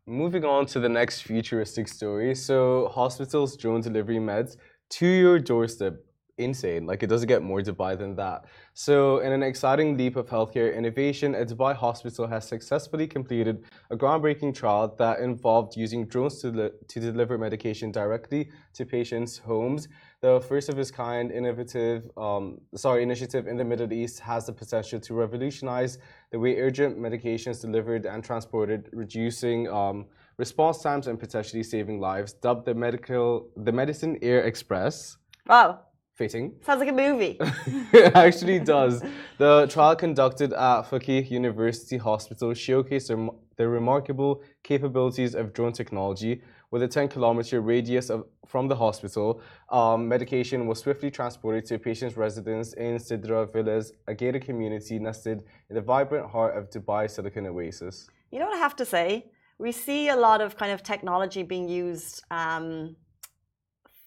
Moving 0.07 0.45
on 0.45 0.67
to 0.67 0.81
the 0.81 0.89
next 0.89 1.23
futuristic 1.23 1.89
story. 1.89 2.35
So, 2.35 2.91
hospitals 2.95 3.57
drone 3.57 3.81
delivery 3.81 4.19
meds 4.19 4.59
to 4.91 5.07
your 5.07 5.39
doorstep. 5.39 5.95
Insane. 6.37 6.85
Like, 6.85 7.05
it 7.05 7.07
doesn't 7.07 7.29
get 7.29 7.43
more 7.43 7.61
Dubai 7.61 7.97
than 7.97 8.17
that. 8.17 8.47
So, 8.73 9.19
in 9.21 9.31
an 9.31 9.45
exciting 9.45 9.97
leap 9.97 10.17
of 10.17 10.27
healthcare 10.29 10.75
innovation, 10.75 11.37
a 11.37 11.45
Dubai 11.45 11.77
hospital 11.77 12.27
has 12.27 12.49
successfully 12.49 13.07
completed 13.07 13.63
a 13.91 13.97
groundbreaking 13.97 14.53
trial 14.53 14.93
that 14.99 15.21
involved 15.21 15.77
using 15.77 16.07
drones 16.07 16.43
to, 16.43 16.73
to 16.89 17.01
deliver 17.01 17.39
medication 17.39 17.93
directly 17.93 18.51
to 18.73 18.85
patients' 18.85 19.39
homes. 19.39 19.87
The 20.23 20.41
first 20.41 20.69
of 20.69 20.77
its 20.77 20.91
kind 20.91 21.31
innovative, 21.31 22.11
um, 22.17 22.61
sorry, 22.75 23.05
initiative 23.05 23.47
in 23.47 23.57
the 23.57 23.65
Middle 23.65 23.93
East 23.93 24.19
has 24.19 24.47
the 24.47 24.53
potential 24.53 24.99
to 24.99 25.15
revolutionize 25.15 25.99
the 26.33 26.41
way 26.41 26.59
urgent 26.59 26.99
medications 26.99 27.61
delivered 27.61 28.07
and 28.07 28.25
transported, 28.25 28.91
reducing 28.93 29.69
um, 29.69 30.07
response 30.37 30.83
times 30.83 31.07
and 31.07 31.21
potentially 31.21 31.63
saving 31.63 32.01
lives. 32.01 32.33
Dubbed 32.33 32.67
the 32.67 32.75
medical, 32.75 33.51
the 33.57 33.71
Medicine 33.71 34.19
Air 34.21 34.41
Express. 34.41 35.17
Wow. 35.47 35.81
Fitting. 36.15 36.55
Sounds 36.63 36.79
like 36.79 36.89
a 36.89 36.93
movie. 36.93 37.37
it 37.93 38.15
actually 38.15 38.61
does. 38.61 39.03
The 39.39 39.67
trial 39.67 39.97
conducted 39.97 40.53
at 40.53 40.83
Fakeeh 40.83 41.29
University 41.29 41.97
Hospital 41.97 42.51
showcased 42.51 43.09
the, 43.09 43.17
rem- 43.17 43.31
the 43.57 43.67
remarkable 43.67 44.41
capabilities 44.63 45.35
of 45.35 45.53
drone 45.53 45.73
technology. 45.73 46.41
With 46.71 46.85
a 46.85 46.89
10 46.89 47.09
kilometer 47.09 47.61
radius 47.61 48.11
of, 48.11 48.27
from 48.47 48.69
the 48.69 48.77
hospital, 48.77 49.41
um, 49.71 50.09
medication 50.09 50.69
was 50.69 50.79
swiftly 50.79 51.11
transported 51.11 51.65
to 51.67 51.75
a 51.75 51.79
patient's 51.81 52.17
residence 52.17 52.75
in 52.75 52.97
Sidra 52.99 53.53
Villas, 53.53 53.93
a 54.07 54.15
gated 54.15 54.45
community 54.45 55.01
nested 55.01 55.43
in 55.69 55.75
the 55.75 55.81
vibrant 55.83 56.31
heart 56.31 56.57
of 56.57 56.71
Dubai 56.71 57.11
Silicon 57.11 57.47
Oasis. 57.47 58.09
You 58.31 58.39
know 58.39 58.47
what 58.47 58.55
I 58.55 58.59
have 58.59 58.77
to 58.77 58.85
say? 58.85 59.33
We 59.59 59.73
see 59.73 60.11
a 60.11 60.17
lot 60.17 60.41
of 60.41 60.57
kind 60.57 60.71
of 60.71 60.85
technology 60.85 61.43
being 61.43 61.69
used 61.69 62.23
um, 62.31 62.97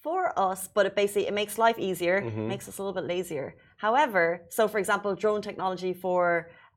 for 0.08 0.22
us, 0.50 0.62
but 0.76 0.84
it 0.90 0.94
basically 1.02 1.26
it 1.32 1.36
makes 1.42 1.54
life 1.66 1.78
easier, 1.90 2.16
makes 2.54 2.66
us 2.70 2.76
a 2.78 2.82
little 2.82 2.98
bit 3.00 3.06
lazier. 3.14 3.48
However, 3.86 4.24
so 4.58 4.62
for 4.74 4.80
example, 4.84 5.10
drone 5.24 5.42
technology 5.50 5.94
for 6.06 6.24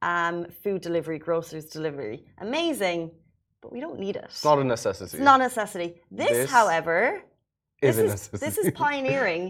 um, 0.02 0.36
food 0.62 0.80
delivery, 0.88 1.18
groceries 1.28 1.66
delivery. 1.78 2.16
Amazing, 2.48 3.00
but 3.62 3.70
we 3.74 3.78
don't 3.84 4.00
need 4.04 4.16
it. 4.22 4.24
It's 4.24 4.44
not 4.50 4.58
a 4.58 4.64
necessity. 4.64 5.16
It's 5.16 5.24
not 5.30 5.38
a 5.40 5.44
necessity. 5.44 5.88
This, 6.10 6.30
This 6.38 6.50
however, 6.58 7.22
is 7.88 7.96
this 7.96 8.10
a 8.10 8.34
is 8.34 8.40
this 8.46 8.56
is 8.62 8.66
pioneering. 8.86 9.44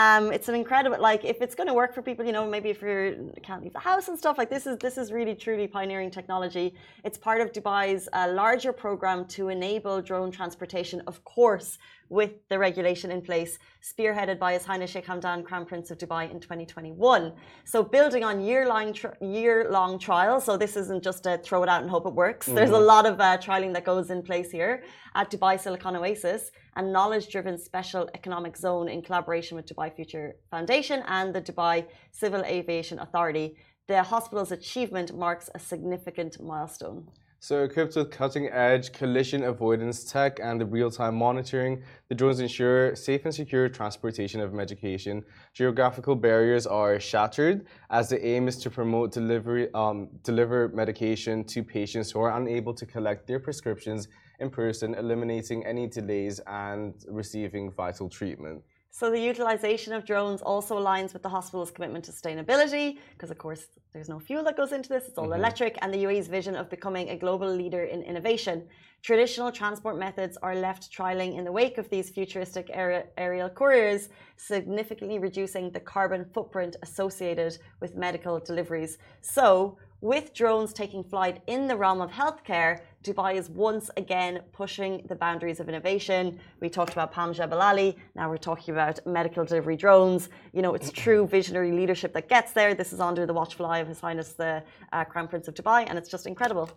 Um, 0.00 0.22
it's 0.36 0.48
an 0.48 0.56
incredible 0.62 0.98
like 1.10 1.22
if 1.32 1.38
it's 1.44 1.56
going 1.58 1.70
to 1.72 1.76
work 1.82 1.92
for 1.96 2.02
people, 2.08 2.24
you 2.28 2.34
know, 2.36 2.44
maybe 2.56 2.68
if 2.74 2.80
you 2.82 3.32
can't 3.48 3.62
leave 3.64 3.76
the 3.80 3.84
house 3.90 4.06
and 4.10 4.16
stuff 4.24 4.36
like 4.40 4.50
this 4.54 4.64
is 4.70 4.76
this 4.86 4.96
is 5.02 5.06
really 5.18 5.36
truly 5.44 5.66
pioneering 5.78 6.10
technology. 6.18 6.66
It's 7.06 7.18
part 7.28 7.40
of 7.40 7.46
Dubai's 7.56 8.08
uh, 8.12 8.28
larger 8.42 8.72
program 8.84 9.18
to 9.36 9.42
enable 9.56 9.94
drone 10.10 10.30
transportation, 10.40 10.98
of 11.10 11.16
course, 11.36 11.70
with 12.10 12.32
the 12.50 12.58
regulation 12.58 13.10
in 13.10 13.22
place, 13.22 13.58
spearheaded 13.90 14.38
by 14.38 14.52
His 14.52 14.64
Highness 14.64 14.90
Sheikh 14.90 15.06
Hamdan, 15.06 15.44
Crown 15.44 15.64
Prince 15.64 15.90
of 15.90 15.98
Dubai, 15.98 16.30
in 16.30 16.40
2021. 16.40 17.32
So 17.64 17.82
building 17.82 18.24
on 18.24 18.40
year-long 18.42 18.92
tr- 18.92 19.18
year-long 19.22 19.98
trials. 19.98 20.44
So 20.44 20.56
this 20.56 20.76
isn't 20.76 21.02
just 21.02 21.24
a 21.24 21.38
throw 21.38 21.62
it 21.62 21.68
out 21.68 21.82
and 21.82 21.90
hope 21.90 22.06
it 22.06 22.14
works. 22.14 22.46
There's 22.46 22.76
a 22.82 22.84
lot 22.94 23.06
of 23.06 23.20
uh, 23.20 23.38
trialing 23.38 23.72
that 23.74 23.84
goes 23.84 24.10
in 24.10 24.22
place 24.22 24.50
here 24.50 24.82
at 25.14 25.30
Dubai 25.30 25.58
Silicon 25.58 25.96
Oasis 25.96 26.50
a 26.76 26.82
knowledge-driven 26.82 27.58
special 27.58 28.08
economic 28.14 28.56
zone 28.56 28.88
in 28.88 29.02
collaboration 29.02 29.56
with 29.56 29.66
Dubai 29.66 29.94
Future 29.94 30.36
Foundation 30.50 31.02
and 31.08 31.34
the 31.34 31.42
Dubai 31.42 31.86
Civil 32.12 32.42
Aviation 32.44 32.98
Authority. 33.00 33.56
The 33.88 34.02
hospital's 34.02 34.52
achievement 34.52 35.08
marks 35.16 35.50
a 35.54 35.58
significant 35.58 36.40
milestone. 36.40 37.08
So 37.42 37.64
equipped 37.64 37.96
with 37.96 38.10
cutting-edge 38.10 38.92
collision 38.92 39.44
avoidance 39.44 40.04
tech 40.04 40.40
and 40.42 40.60
the 40.60 40.66
real-time 40.66 41.14
monitoring, 41.14 41.82
the 42.10 42.14
drones 42.14 42.38
ensure 42.38 42.94
safe 42.94 43.24
and 43.24 43.34
secure 43.34 43.66
transportation 43.70 44.42
of 44.42 44.52
medication. 44.52 45.24
Geographical 45.54 46.14
barriers 46.14 46.66
are 46.66 47.00
shattered 47.00 47.64
as 47.88 48.10
the 48.10 48.22
aim 48.22 48.46
is 48.46 48.58
to 48.58 48.68
promote 48.68 49.12
delivery, 49.12 49.72
um, 49.72 50.10
deliver 50.22 50.68
medication 50.68 51.42
to 51.44 51.62
patients 51.62 52.10
who 52.10 52.20
are 52.20 52.36
unable 52.36 52.74
to 52.74 52.84
collect 52.84 53.26
their 53.26 53.40
prescriptions 53.40 54.08
in 54.38 54.50
person, 54.50 54.94
eliminating 54.94 55.64
any 55.64 55.86
delays 55.86 56.40
and 56.46 56.92
receiving 57.08 57.72
vital 57.72 58.10
treatment. 58.10 58.62
So 58.92 59.10
the 59.10 59.20
utilization 59.20 59.92
of 59.92 60.04
drones 60.04 60.42
also 60.42 60.78
aligns 60.78 61.12
with 61.12 61.22
the 61.22 61.28
hospital's 61.28 61.70
commitment 61.70 62.04
to 62.06 62.12
sustainability, 62.12 62.98
because 63.12 63.30
of 63.30 63.38
course 63.38 63.66
there's 63.92 64.08
no 64.08 64.18
fuel 64.18 64.42
that 64.44 64.56
goes 64.56 64.72
into 64.72 64.88
this; 64.88 65.06
it's 65.06 65.16
all 65.16 65.24
mm-hmm. 65.24 65.40
electric, 65.40 65.78
and 65.80 65.94
the 65.94 66.04
UAE's 66.04 66.28
vision 66.28 66.56
of 66.56 66.68
becoming 66.68 67.08
a 67.10 67.16
global 67.16 67.48
leader 67.48 67.84
in 67.84 68.02
innovation. 68.02 68.66
Traditional 69.02 69.50
transport 69.50 69.96
methods 69.96 70.36
are 70.42 70.54
left 70.54 70.92
trialing 70.92 71.38
in 71.38 71.44
the 71.44 71.52
wake 71.52 71.78
of 71.78 71.88
these 71.88 72.10
futuristic 72.10 72.68
aer- 72.72 73.08
aerial 73.16 73.48
couriers, 73.48 74.10
significantly 74.36 75.18
reducing 75.18 75.70
the 75.70 75.80
carbon 75.80 76.26
footprint 76.34 76.76
associated 76.82 77.56
with 77.80 77.96
medical 77.96 78.38
deliveries. 78.40 78.98
So, 79.22 79.78
with 80.00 80.32
drones 80.34 80.72
taking 80.72 81.04
flight 81.04 81.42
in 81.46 81.66
the 81.68 81.76
realm 81.76 82.00
of 82.00 82.10
healthcare, 82.10 82.80
Dubai 83.04 83.34
is 83.34 83.48
once 83.50 83.90
again 83.96 84.40
pushing 84.52 85.04
the 85.08 85.14
boundaries 85.14 85.60
of 85.60 85.68
innovation. 85.68 86.38
We 86.60 86.68
talked 86.68 86.92
about 86.92 87.12
Palm 87.12 87.32
Jebel 87.32 87.60
Ali, 87.60 87.96
now 88.14 88.28
we're 88.28 88.36
talking 88.36 88.74
about 88.74 89.04
medical 89.06 89.44
delivery 89.44 89.76
drones. 89.76 90.28
You 90.52 90.62
know, 90.62 90.74
it's 90.74 90.90
true 91.04 91.26
visionary 91.26 91.72
leadership 91.72 92.12
that 92.14 92.28
gets 92.28 92.52
there. 92.52 92.74
This 92.74 92.92
is 92.92 93.00
under 93.00 93.26
the 93.26 93.34
watchful 93.34 93.66
eye 93.66 93.78
of 93.78 93.88
His 93.88 94.00
Highness 94.00 94.32
the 94.32 94.62
uh, 94.92 95.04
Crown 95.04 95.28
Prince 95.28 95.48
of 95.48 95.54
Dubai, 95.54 95.86
and 95.88 95.98
it's 95.98 96.08
just 96.08 96.26
incredible. 96.26 96.70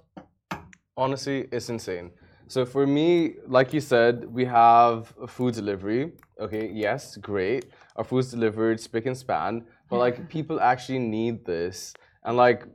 Honestly, 0.95 1.47
it's 1.51 1.69
insane. 1.69 2.11
So 2.47 2.65
for 2.65 2.85
me, 2.85 3.35
like 3.47 3.73
you 3.73 3.79
said, 3.81 4.25
we 4.25 4.45
have 4.45 5.13
food 5.27 5.53
delivery. 5.55 6.11
Okay, 6.39 6.69
yes, 6.71 7.17
great. 7.17 7.65
Our 7.95 8.03
food's 8.03 8.31
delivered 8.31 8.79
spick 8.79 9.05
and 9.05 9.17
span, 9.17 9.65
but 9.89 9.97
like 9.97 10.29
people 10.35 10.59
actually 10.59 10.99
need 10.99 11.45
this, 11.45 11.93
and 12.23 12.37
like 12.37 12.65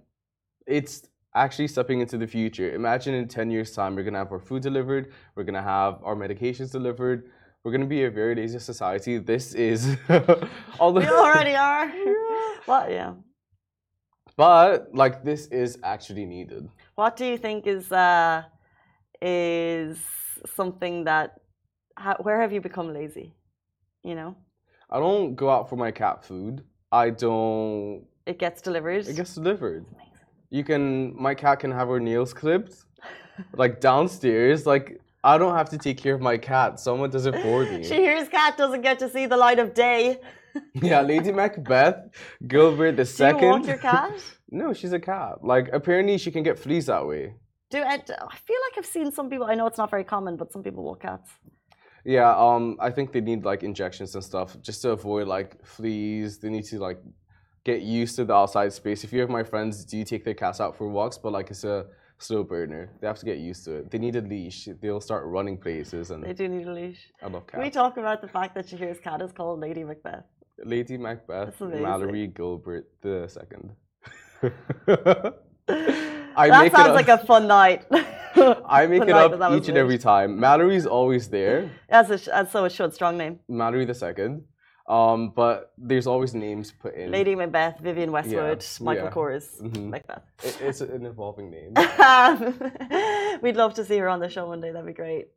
it's 0.69 1.09
actually 1.35 1.69
stepping 1.69 2.01
into 2.01 2.19
the 2.19 2.27
future. 2.27 2.75
Imagine 2.75 3.15
in 3.15 3.29
ten 3.29 3.51
years' 3.51 3.73
time, 3.75 3.95
we're 3.97 4.05
gonna 4.05 4.19
have 4.19 4.33
our 4.33 4.39
food 4.39 4.63
delivered, 4.63 5.13
we're 5.35 5.45
gonna 5.45 5.63
have 5.63 5.99
our 6.03 6.15
medications 6.15 6.71
delivered. 6.71 7.31
We're 7.65 7.73
gonna 7.73 7.87
be 7.87 8.05
a 8.05 8.11
very 8.11 8.35
lazy 8.35 8.59
society. 8.61 9.19
This 9.19 9.53
is 9.55 9.97
all 10.79 10.93
the 10.93 11.01
We 11.01 11.07
already 11.09 11.55
are. 11.55 11.91
What? 12.67 12.91
Yeah. 12.91 13.15
but 14.37 14.95
like 14.95 15.25
this 15.25 15.47
is 15.47 15.79
actually 15.83 16.27
needed. 16.27 16.69
What 16.97 17.17
do 17.17 17.25
you 17.25 17.39
think 17.39 17.67
is 17.67 17.91
uh, 17.91 18.43
is 19.23 19.99
something 20.55 21.05
that? 21.05 21.41
How, 21.97 22.17
where 22.21 22.41
have 22.41 22.53
you 22.53 22.61
become 22.61 22.93
lazy? 22.93 23.35
You 24.05 24.15
know, 24.15 24.37
I 24.91 24.99
don't 24.99 25.35
go 25.35 25.51
out 25.51 25.69
for 25.69 25.77
my 25.77 25.91
cat 25.91 26.25
food. 26.25 26.63
I 26.93 27.11
don't 27.11 28.05
it 28.27 28.39
gets 28.39 28.61
delivered. 28.61 29.07
It 29.09 29.17
gets 29.17 29.35
delivered. 29.35 29.87
You 30.51 30.65
can. 30.65 31.15
My 31.21 31.35
cat 31.35 31.61
can 31.61 31.71
have 31.71 31.89
her 31.89 32.01
nails 32.01 32.33
clipped, 32.33 32.75
like 33.55 33.81
downstairs. 33.81 34.67
Like 34.67 35.01
I 35.23 35.37
don't 35.39 35.55
have 35.55 35.69
to 35.71 35.79
take 35.79 35.99
care 35.99 36.15
of 36.15 36.21
my 36.21 36.39
cat. 36.39 36.81
Someone 36.81 37.11
does 37.11 37.27
it 37.27 37.35
for 37.43 37.65
me. 37.65 37.85
She 37.91 37.97
hears 37.97 38.29
cat 38.29 38.57
doesn't 38.57 38.83
get 38.83 38.99
to 39.01 39.09
see 39.11 39.27
the 39.27 39.37
light 39.37 39.59
of 39.59 39.75
day. 39.75 40.21
yeah, 40.75 41.03
Lady 41.03 41.33
Macbeth, 41.33 42.09
Gilbert 42.47 42.93
the 42.93 43.05
Do 43.05 43.11
you 43.11 43.17
second. 43.25 43.49
walk 43.49 43.67
your 43.67 43.79
cat? 43.79 44.13
no, 44.51 44.73
she's 44.73 44.93
a 44.93 45.01
cat. 45.01 45.45
Like 45.45 45.69
apparently 45.73 46.17
she 46.19 46.31
can 46.31 46.43
get 46.43 46.59
fleas 46.59 46.87
that 46.87 47.07
way. 47.07 47.35
Do 47.71 47.79
I, 47.83 47.95
I 47.97 48.37
feel 48.49 48.61
like 48.67 48.79
I've 48.79 48.87
seen 48.87 49.13
some 49.13 49.29
people. 49.29 49.47
I 49.47 49.55
know 49.55 49.67
it's 49.67 49.77
not 49.77 49.91
very 49.91 50.05
common, 50.05 50.37
but 50.37 50.51
some 50.53 50.63
people 50.63 50.83
walk 50.83 51.03
cats. 51.03 51.31
Yeah. 52.05 52.35
Um. 52.35 52.79
I 52.81 52.91
think 52.91 53.13
they 53.13 53.21
need 53.21 53.45
like 53.45 53.63
injections 53.63 54.15
and 54.15 54.25
stuff 54.25 54.57
just 54.63 54.81
to 54.83 54.91
avoid 54.93 55.29
like 55.29 55.63
fleas. 55.67 56.39
They 56.39 56.49
need 56.49 56.65
to 56.67 56.79
like 56.79 56.99
get 57.65 57.83
used 57.83 58.17
to 58.17 58.25
the 58.25 58.35
outside 58.35 58.73
space. 58.73 59.05
If 59.05 59.13
you 59.13 59.21
have 59.21 59.31
my 59.31 59.43
friends, 59.43 59.85
do 59.85 60.03
take 60.05 60.25
their 60.25 60.35
cats 60.35 60.61
out 60.61 60.77
for 60.77 60.89
walks? 60.89 61.19
But 61.19 61.33
like 61.33 61.51
it's 61.51 61.65
a 61.65 61.87
slow 62.19 62.43
burner. 62.45 62.91
They 63.01 63.07
have 63.07 63.19
to 63.19 63.27
get 63.27 63.39
used 63.39 63.65
to 63.67 63.77
it. 63.77 63.91
They 63.91 63.99
need 63.99 64.17
a 64.17 64.21
leash. 64.21 64.69
They'll 64.81 65.01
start 65.01 65.27
running 65.27 65.57
places, 65.57 66.11
and 66.11 66.25
They 66.25 66.33
do 66.33 66.49
need 66.49 66.67
a 66.67 66.73
leash. 66.73 67.01
I 67.23 67.29
love 67.29 67.47
Can 67.47 67.61
we 67.61 67.71
talk 67.71 67.97
about 67.97 68.21
the 68.21 68.29
fact 68.29 68.55
that 68.55 68.67
Shahir's 68.67 69.01
cat 69.01 69.23
is 69.23 69.33
called 69.33 69.61
Lady 69.61 69.85
Macbeth? 69.85 70.25
Lady 70.65 70.97
Macbeth, 70.99 71.61
Mallory 71.61 72.27
Gilbert 72.27 72.89
the 73.01 73.29
second. 73.29 73.71
I 76.37 76.49
that 76.49 76.63
make 76.63 76.73
sounds 76.73 76.95
like 76.95 77.09
a 77.09 77.19
fun 77.19 77.47
night. 77.47 77.85
I 78.71 78.87
make 78.87 79.01
Fun 79.01 79.09
it 79.09 79.15
up 79.15 79.53
each 79.53 79.69
and 79.69 79.77
every 79.77 79.99
time. 79.99 80.39
Mallory's 80.39 80.87
always 80.87 81.29
there. 81.29 81.71
As, 81.89 82.11
a, 82.11 82.35
as 82.35 82.53
so 82.53 82.65
it 82.65 82.73
should. 82.73 82.95
Strong 82.95 83.19
name. 83.19 83.41
Mallory 83.49 83.85
the 83.85 83.95
second. 83.95 84.45
Um, 84.89 85.31
but 85.37 85.73
there's 85.77 86.07
always 86.07 86.35
names 86.35 86.73
put 86.73 86.95
in. 86.95 87.11
Lady 87.11 87.35
Macbeth, 87.35 87.79
Vivienne 87.81 88.11
Westwood, 88.11 88.65
Michael 88.81 89.05
yeah. 89.05 89.11
Kors, 89.11 89.61
Mhm. 89.61 89.91
Macbeth. 89.91 90.23
It- 90.43 90.59
it's 90.63 90.81
an 90.81 91.05
evolving 91.05 91.51
name. 91.51 91.75
We'd 93.43 93.57
love 93.57 93.75
to 93.75 93.85
see 93.85 93.99
her 93.99 94.09
on 94.09 94.21
the 94.21 94.29
show 94.29 94.47
one 94.47 94.61
day. 94.61 94.71
That'd 94.73 94.87
be 94.87 94.93
great. 94.95 95.29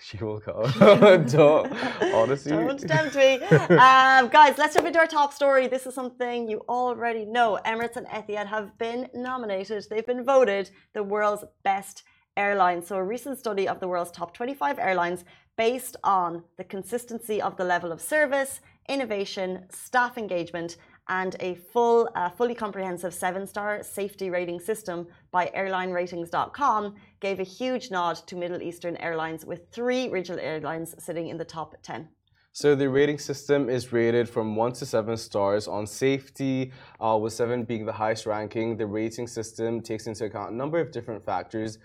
she 0.00 0.16
will 0.18 0.40
come. 0.40 0.64
Don't 1.28 1.70
honestly. 2.14 2.50
Don't 2.50 2.80
tempt 2.80 3.14
me. 3.14 3.34
Um, 3.76 4.28
guys, 4.28 4.58
let's 4.58 4.74
jump 4.74 4.86
into 4.88 4.98
our 4.98 5.06
top 5.06 5.32
story. 5.32 5.68
This 5.68 5.86
is 5.86 5.94
something 5.94 6.48
you 6.48 6.62
already 6.68 7.24
know. 7.24 7.58
Emirates 7.64 7.96
and 7.96 8.06
Etihad 8.08 8.46
have 8.46 8.76
been 8.78 9.08
nominated. 9.14 9.86
They've 9.90 10.06
been 10.06 10.24
voted 10.24 10.70
the 10.94 11.02
world's 11.04 11.44
best 11.62 12.02
airlines. 12.36 12.88
So, 12.88 12.96
a 12.96 13.04
recent 13.04 13.38
study 13.38 13.68
of 13.68 13.78
the 13.78 13.86
world's 13.86 14.10
top 14.10 14.34
25 14.34 14.78
airlines 14.80 15.24
based 15.56 15.96
on 16.02 16.42
the 16.56 16.64
consistency 16.64 17.40
of 17.40 17.56
the 17.56 17.62
level 17.64 17.92
of 17.92 18.00
service, 18.00 18.60
innovation, 18.88 19.66
staff 19.70 20.18
engagement, 20.18 20.76
and 21.08 21.36
a 21.40 21.54
full, 21.54 22.08
uh, 22.14 22.30
fully 22.30 22.54
comprehensive 22.54 23.12
seven-star 23.12 23.82
safety 23.82 24.30
rating 24.30 24.58
system 24.58 25.06
by 25.30 25.50
AirlineRatings.com 25.56 26.94
gave 27.20 27.40
a 27.40 27.44
huge 27.44 27.90
nod 27.90 28.16
to 28.26 28.36
Middle 28.36 28.62
Eastern 28.62 28.96
airlines, 28.96 29.44
with 29.44 29.70
three 29.70 30.08
regional 30.08 30.40
airlines 30.40 30.94
sitting 30.98 31.28
in 31.28 31.36
the 31.36 31.44
top 31.44 31.74
10. 31.82 32.08
So 32.56 32.76
the 32.76 32.88
rating 32.88 33.18
system 33.18 33.68
is 33.68 33.92
rated 33.92 34.28
from 34.28 34.54
one 34.54 34.72
to 34.74 34.86
seven 34.86 35.16
stars 35.16 35.66
on 35.66 35.88
safety, 35.88 36.72
uh, 37.00 37.18
with 37.20 37.32
seven 37.32 37.64
being 37.64 37.84
the 37.84 37.92
highest 37.92 38.26
ranking. 38.26 38.76
The 38.76 38.86
rating 38.86 39.26
system 39.26 39.80
takes 39.80 40.06
into 40.06 40.26
account 40.26 40.52
a 40.52 40.54
number 40.54 40.78
of 40.78 40.92
different 40.92 41.24
factors. 41.24 41.78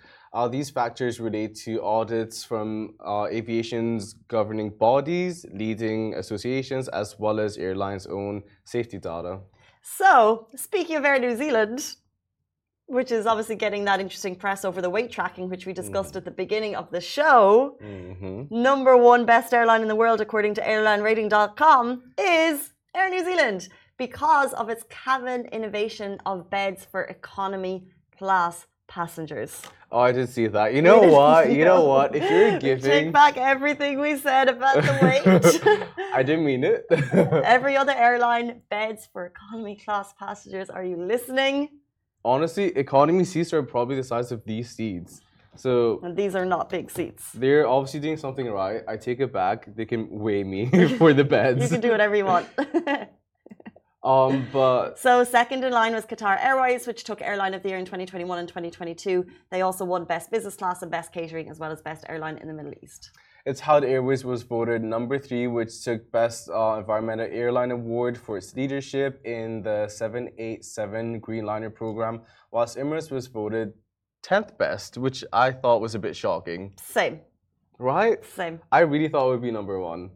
These 0.51 0.69
factors 0.69 1.19
relate 1.19 1.55
to 1.65 1.81
audits 1.83 2.43
from 2.43 2.95
uh, 3.05 3.25
aviation's 3.25 4.13
governing 4.27 4.69
bodies, 4.69 5.45
leading 5.51 6.13
associations, 6.15 6.87
as 6.89 7.17
well 7.17 7.39
as 7.39 7.57
airlines' 7.57 8.07
own 8.07 8.43
safety 8.63 8.99
data. 8.99 9.39
So, 9.81 10.47
speaking 10.55 10.97
of 10.97 11.05
Air 11.05 11.19
New 11.19 11.35
Zealand, 11.35 11.95
which 12.85 13.11
is 13.11 13.25
obviously 13.25 13.55
getting 13.55 13.85
that 13.85 13.99
interesting 13.99 14.35
press 14.35 14.65
over 14.65 14.81
the 14.81 14.89
weight 14.89 15.11
tracking, 15.11 15.49
which 15.49 15.65
we 15.65 15.73
discussed 15.73 16.15
at 16.15 16.25
the 16.25 16.31
beginning 16.31 16.75
of 16.75 16.89
the 16.91 17.01
show, 17.01 17.77
hmm 17.81 18.43
number 18.49 18.97
one 18.97 19.25
best 19.25 19.53
airline 19.53 19.81
in 19.81 19.87
the 19.87 19.95
world, 19.95 20.21
according 20.21 20.53
to 20.55 20.61
airlinerating.com, 20.61 22.13
is 22.17 22.73
Air 22.95 23.09
New 23.09 23.23
Zealand 23.23 23.69
because 23.97 24.53
of 24.53 24.69
its 24.69 24.83
cabin 24.89 25.45
innovation 25.51 26.19
of 26.25 26.49
beds 26.49 26.85
for 26.85 27.03
economy 27.03 27.87
class 28.17 28.65
passengers. 28.89 29.61
Oh, 29.91 29.99
I 29.99 30.11
did 30.11 30.27
see 30.29 30.47
that. 30.47 30.73
You 30.73 30.81
know 30.81 30.99
what? 30.99 31.51
You 31.51 31.63
know 31.63 31.85
what? 31.85 32.15
If 32.15 32.29
you're 32.29 32.59
giving, 32.59 32.83
Take 32.91 33.13
back 33.13 33.37
everything 33.37 33.99
we 33.99 34.17
said 34.17 34.49
about 34.49 34.75
the 34.83 34.95
weight. 35.01 35.87
I 36.13 36.21
didn't 36.23 36.45
mean 36.45 36.63
it. 36.63 36.85
Every 37.55 37.77
other 37.77 37.93
airline, 37.93 38.61
beds 38.69 39.07
for 39.11 39.25
economy 39.25 39.75
class 39.77 40.13
passengers. 40.13 40.69
Are 40.69 40.83
you 40.83 40.97
listening? 40.97 41.69
honestly, 42.25 42.65
economy 42.77 43.23
seats 43.23 43.53
are 43.53 43.63
probably 43.63 43.95
the 43.95 44.03
size 44.03 44.29
of 44.33 44.43
these 44.43 44.69
seats. 44.69 45.21
So 45.55 45.99
And 46.03 46.15
these 46.15 46.35
are 46.35 46.45
not 46.45 46.69
big 46.69 46.91
seats. 46.91 47.31
they're 47.33 47.67
obviously 47.67 48.01
doing 48.01 48.17
something 48.17 48.47
right. 48.51 48.81
I 48.87 48.97
take 48.97 49.19
it 49.19 49.31
back. 49.33 49.57
They 49.75 49.85
can 49.85 50.07
weigh 50.09 50.43
me 50.43 50.61
for 50.99 51.13
the 51.13 51.23
beds. 51.23 51.61
You 51.63 51.69
can 51.69 51.81
do 51.81 51.91
whatever 51.91 52.15
you 52.15 52.25
want. 52.25 52.47
Um, 54.03 54.47
but 54.53 54.97
so 54.97 55.23
second 55.23 55.63
in 55.63 55.71
line 55.73 55.93
was 55.93 56.05
Qatar 56.05 56.43
Airways, 56.43 56.87
which 56.87 57.03
took 57.03 57.21
Airline 57.21 57.53
of 57.53 57.63
the 57.63 57.69
Year 57.69 57.77
in 57.77 57.85
2021 57.85 58.39
and 58.39 58.47
2022. 58.47 59.25
They 59.51 59.61
also 59.61 59.85
won 59.85 60.05
Best 60.05 60.31
Business 60.31 60.55
Class 60.55 60.81
and 60.81 60.91
Best 60.91 61.11
Catering, 61.11 61.49
as 61.49 61.59
well 61.59 61.71
as 61.71 61.81
Best 61.81 62.05
Airline 62.09 62.37
in 62.37 62.47
the 62.47 62.53
Middle 62.53 62.73
East. 62.81 63.11
Etihad 63.47 63.83
Airways 63.83 64.25
was 64.25 64.43
voted 64.43 64.83
number 64.83 65.17
three, 65.17 65.47
which 65.47 65.83
took 65.83 66.11
Best 66.11 66.49
uh, 66.49 66.75
Environmental 66.79 67.27
Airline 67.31 67.71
Award 67.71 68.17
for 68.17 68.37
its 68.37 68.55
leadership 68.55 69.21
in 69.25 69.61
the 69.63 69.87
787 69.87 71.19
Green 71.19 71.45
Liner 71.45 71.69
program, 71.69 72.21
whilst 72.51 72.77
Emirates 72.77 73.11
was 73.11 73.27
voted 73.27 73.73
10th 74.23 74.57
best, 74.57 74.97
which 74.97 75.23
I 75.31 75.51
thought 75.51 75.81
was 75.81 75.95
a 75.95 75.99
bit 75.99 76.15
shocking. 76.15 76.73
Same, 76.81 77.21
Right? 77.77 78.23
same. 78.25 78.59
I 78.71 78.79
really 78.81 79.07
thought 79.07 79.27
it 79.27 79.31
would 79.31 79.41
be 79.41 79.51
number 79.51 79.79
one. 79.79 80.11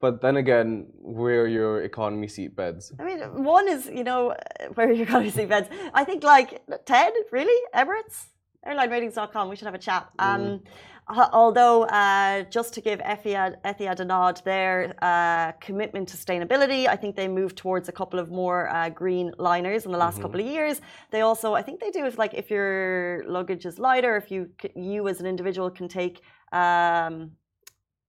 But 0.00 0.20
then 0.20 0.36
again, 0.36 0.86
where 0.98 1.42
are 1.42 1.46
your 1.46 1.82
economy 1.82 2.28
seat 2.28 2.54
beds? 2.54 2.92
I 2.98 3.04
mean, 3.04 3.20
one 3.44 3.66
is, 3.68 3.86
you 3.86 4.04
know, 4.04 4.34
where 4.74 4.92
you're 4.92 5.06
going 5.06 5.24
to 5.24 5.32
see 5.32 5.46
beds. 5.46 5.68
I 5.94 6.04
think 6.04 6.22
like 6.22 6.62
10, 6.84 7.12
really? 7.32 7.60
Emirates? 7.74 8.26
Airlineratings.com. 8.66 9.48
We 9.48 9.56
should 9.56 9.66
have 9.66 9.74
a 9.74 9.78
chat. 9.78 10.08
Um, 10.18 10.60
uh, 11.08 11.28
although, 11.32 11.84
uh, 11.84 12.42
just 12.50 12.74
to 12.74 12.80
give 12.80 12.98
Etihad, 12.98 13.62
Etihad 13.64 14.00
a 14.00 14.04
nod, 14.04 14.42
their 14.44 14.94
uh, 15.02 15.52
commitment 15.60 16.08
to 16.08 16.16
sustainability, 16.16 16.88
I 16.88 16.96
think 16.96 17.14
they 17.14 17.28
moved 17.28 17.56
towards 17.56 17.88
a 17.88 17.92
couple 17.92 18.18
of 18.18 18.30
more 18.30 18.68
uh, 18.68 18.90
green 18.90 19.32
liners 19.38 19.86
in 19.86 19.92
the 19.92 19.98
last 19.98 20.20
couple 20.20 20.40
of 20.40 20.46
years. 20.46 20.80
They 21.12 21.20
also, 21.20 21.54
I 21.54 21.62
think 21.62 21.78
they 21.78 21.90
do, 21.90 22.06
if 22.06 22.18
like 22.18 22.34
if 22.34 22.50
your 22.50 23.24
luggage 23.28 23.66
is 23.66 23.78
lighter, 23.78 24.16
if 24.16 24.32
you 24.32 24.50
you 24.74 25.06
as 25.06 25.20
an 25.20 25.26
individual 25.26 25.70
can 25.70 25.86
take 25.86 26.22
um, 26.52 27.30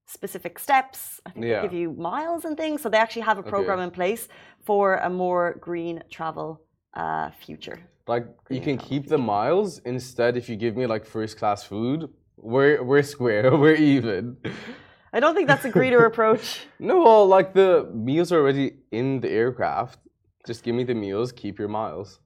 specific 0.08 0.58
steps, 0.58 1.20
I 1.26 1.30
think 1.30 1.44
Yeah. 1.44 1.56
they 1.60 1.68
give 1.68 1.78
you 1.82 1.88
miles 1.92 2.44
and 2.46 2.56
things. 2.56 2.82
So 2.82 2.88
they 2.88 2.98
actually 2.98 3.22
have 3.30 3.38
a 3.38 3.40
Okay. 3.40 3.50
program 3.50 3.80
in 3.80 3.90
place 3.90 4.28
for 4.68 4.84
a 5.08 5.10
more 5.10 5.44
green 5.60 6.02
travel 6.10 6.60
uh, 6.94 7.30
future. 7.44 7.78
Like 8.06 8.26
you 8.48 8.60
can 8.60 8.78
keep 8.78 9.06
the 9.08 9.18
miles 9.18 9.70
instead 9.84 10.36
if 10.36 10.48
you 10.48 10.56
give 10.56 10.74
me 10.76 10.86
like 10.86 11.04
first 11.04 11.38
class 11.38 11.62
food. 11.62 12.08
We're 12.36 12.82
we're 12.82 13.02
square, 13.02 13.50
we're 13.62 13.80
even. 13.94 14.36
I 15.12 15.20
don't 15.20 15.34
think 15.34 15.46
that's 15.48 15.64
a 15.66 15.70
greener 15.78 16.04
approach. 16.12 16.66
No, 16.78 16.94
well, 17.02 17.26
like 17.36 17.52
the 17.52 17.70
meals 17.94 18.32
are 18.32 18.40
already 18.40 18.68
in 18.90 19.20
the 19.20 19.30
aircraft. 19.30 19.98
Just 20.46 20.62
give 20.64 20.74
me 20.74 20.84
the 20.84 20.94
meals, 20.94 21.30
keep 21.32 21.58
your 21.58 21.68
miles. 21.68 22.20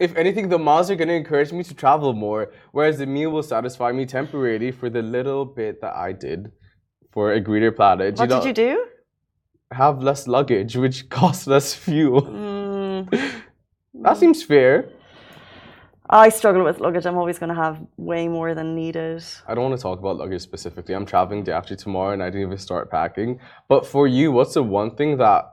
If 0.00 0.14
anything, 0.16 0.48
the 0.48 0.58
miles 0.58 0.90
are 0.90 0.96
going 0.96 1.08
to 1.08 1.14
encourage 1.14 1.52
me 1.52 1.62
to 1.64 1.74
travel 1.74 2.12
more, 2.12 2.52
whereas 2.72 2.98
the 2.98 3.06
meal 3.06 3.30
will 3.30 3.42
satisfy 3.42 3.92
me 3.92 4.06
temporarily 4.06 4.70
for 4.72 4.90
the 4.90 5.02
little 5.02 5.44
bit 5.44 5.80
that 5.80 5.94
I 5.94 6.12
did 6.12 6.52
for 7.10 7.32
a 7.32 7.40
greener 7.40 7.72
planet. 7.72 8.18
What 8.18 8.28
know, 8.28 8.40
did 8.40 8.46
you 8.46 8.52
do? 8.52 8.86
Have 9.72 10.02
less 10.02 10.26
luggage, 10.26 10.76
which 10.76 11.08
costs 11.18 11.46
less 11.46 11.74
fuel. 11.74 12.22
Mm, 12.22 13.32
that 13.94 14.16
seems 14.16 14.42
fair. 14.42 14.90
I 16.14 16.28
struggle 16.28 16.62
with 16.62 16.78
luggage. 16.78 17.06
I'm 17.06 17.16
always 17.16 17.38
going 17.38 17.48
to 17.48 17.54
have 17.54 17.80
way 17.96 18.28
more 18.28 18.54
than 18.54 18.74
needed. 18.74 19.24
I 19.48 19.54
don't 19.54 19.70
want 19.70 19.78
to 19.78 19.82
talk 19.82 19.98
about 19.98 20.18
luggage 20.18 20.42
specifically. 20.42 20.94
I'm 20.94 21.06
traveling 21.06 21.42
day 21.42 21.52
after 21.52 21.74
tomorrow 21.74 22.12
and 22.12 22.22
I 22.22 22.26
didn't 22.26 22.42
even 22.42 22.58
start 22.58 22.90
packing. 22.90 23.40
But 23.66 23.86
for 23.86 24.06
you, 24.06 24.30
what's 24.30 24.52
the 24.52 24.62
one 24.62 24.94
thing 24.94 25.16
that, 25.16 25.46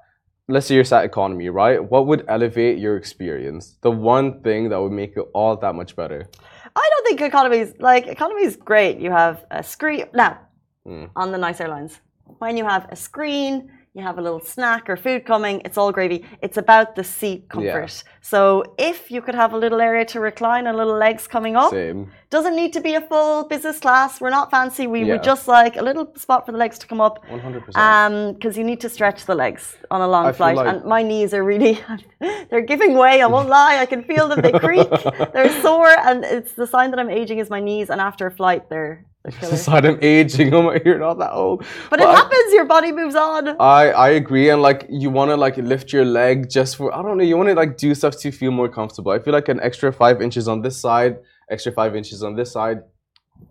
let's 0.50 0.66
say 0.68 0.76
you're 0.76 0.84
sat 0.84 1.06
economy, 1.06 1.48
right? 1.50 1.80
What 1.92 2.08
would 2.08 2.26
elevate 2.28 2.78
your 2.80 2.98
experience? 2.98 3.78
The 3.82 3.92
one 3.92 4.42
thing 4.42 4.70
that 4.70 4.80
would 4.82 4.92
make 4.92 5.16
it 5.16 5.26
all 5.34 5.56
that 5.56 5.76
much 5.76 5.96
better? 5.96 6.28
I 6.76 6.90
don't 6.92 7.06
think 7.08 7.22
economy's 7.22 7.74
like 7.80 8.08
economy's 8.08 8.56
great. 8.56 9.00
You 9.00 9.12
have 9.12 9.46
a 9.52 9.64
screen 9.64 10.06
now 10.14 10.40
Mm. 10.88 11.10
on 11.16 11.32
the 11.32 11.38
nice 11.38 11.60
airlines. 11.62 12.00
When 12.40 12.56
you 12.58 12.66
have 12.66 12.88
a 12.90 12.96
screen, 12.96 13.70
you 14.00 14.06
have 14.10 14.18
a 14.18 14.22
little 14.22 14.40
snack 14.56 14.90
or 14.90 14.96
food 14.98 15.22
coming. 15.26 15.62
It's 15.66 15.78
all 15.78 15.92
gravy. 15.92 16.20
It's 16.42 16.58
about 16.58 16.96
the 16.96 17.04
seat 17.04 17.42
comfort. 17.50 18.04
So 18.22 18.40
if 18.78 19.12
you 19.14 19.22
could 19.22 19.36
have 19.36 19.52
a 19.54 19.58
little 19.58 19.82
area 19.82 20.06
to 20.14 20.20
recline 20.20 20.68
and 20.68 20.78
little 20.78 20.98
legs 20.98 21.28
coming 21.28 21.56
up, 21.56 21.72
Same. 21.72 22.12
doesn't 22.30 22.56
need 22.56 22.72
to 22.74 22.82
be 22.82 22.94
a 22.96 23.02
full 23.02 23.44
business 23.54 23.78
class. 23.80 24.22
We're 24.22 24.30
not 24.40 24.50
fancy. 24.52 24.88
We 24.88 25.00
Yeah. 25.04 25.14
would 25.14 25.24
just 25.24 25.48
like 25.48 25.74
a 25.78 25.82
little 25.90 26.06
spot 26.16 26.46
for 26.46 26.52
the 26.52 26.58
legs 26.58 26.78
to 26.80 26.88
come 26.88 27.02
up. 27.02 27.16
100%. 27.30 27.76
Um, 27.78 28.34
because 28.34 28.58
you 28.58 28.64
need 28.64 28.80
to 28.82 28.90
stretch 28.90 29.26
the 29.26 29.36
legs 29.36 29.64
on 29.92 30.00
a 30.02 30.08
long 30.08 30.26
I 30.28 30.32
flight, 30.32 30.56
like- 30.56 30.68
and 30.68 30.86
my 30.86 31.02
knees 31.04 31.34
are 31.34 31.44
really, 31.44 31.74
they're 32.50 32.62
giving 32.74 32.94
way. 32.96 33.22
I 33.22 33.28
won't 33.28 33.50
lie, 33.50 33.78
I 33.80 33.86
can 33.86 34.04
feel 34.04 34.28
them. 34.30 34.42
They 34.42 34.52
creak, 34.68 34.90
they're 35.34 35.62
sore, 35.62 35.94
and 36.08 36.24
it's 36.24 36.54
the 36.54 36.68
sign 36.68 36.92
that 36.92 37.00
I'm 37.00 37.10
aging 37.10 37.40
is 37.40 37.50
my 37.50 37.60
knees. 37.60 37.90
And 37.90 38.00
after 38.10 38.26
a 38.28 38.32
flight, 38.32 38.70
they're, 38.70 39.06
they're 39.24 39.32
killer. 39.34 39.52
Decide 39.52 39.86
I'm 39.86 40.00
aging. 40.02 40.54
Oh 40.54 40.62
my, 40.62 40.82
you're 40.86 41.00
not 41.00 41.20
that 41.20 41.32
old. 41.34 41.66
But 41.90 42.00
it 42.00 42.08
I- 42.08 42.14
happens. 42.16 42.54
Your 42.54 42.66
body 42.66 42.92
moves 42.92 43.16
on. 43.16 43.50
I 43.60 43.92
I 43.92 44.10
agree, 44.10 44.50
and 44.50 44.62
like 44.62 44.86
you 44.90 45.10
want 45.10 45.30
to 45.32 45.38
like 45.38 45.58
lift 45.58 45.92
your 45.94 46.06
leg 46.06 46.50
just 46.50 46.76
for 46.78 46.94
I 46.94 47.02
don't 47.02 47.18
know. 47.18 47.24
You 47.24 47.38
want 47.38 47.50
to 47.50 47.56
like 47.56 47.78
do 47.78 47.94
stuff 47.96 48.18
to 48.20 48.32
feel 48.32 48.52
more 48.52 48.70
comfortable. 48.70 49.12
I 49.12 49.20
feel 49.20 49.34
like 49.34 49.50
an 49.50 49.60
extra 49.62 49.92
five 49.92 50.22
inches 50.22 50.48
on 50.48 50.62
this 50.62 50.78
side, 50.80 51.18
extra 51.50 51.72
five 51.72 51.96
inches 51.96 52.24
on 52.24 52.36
this 52.36 52.52
side. 52.52 52.80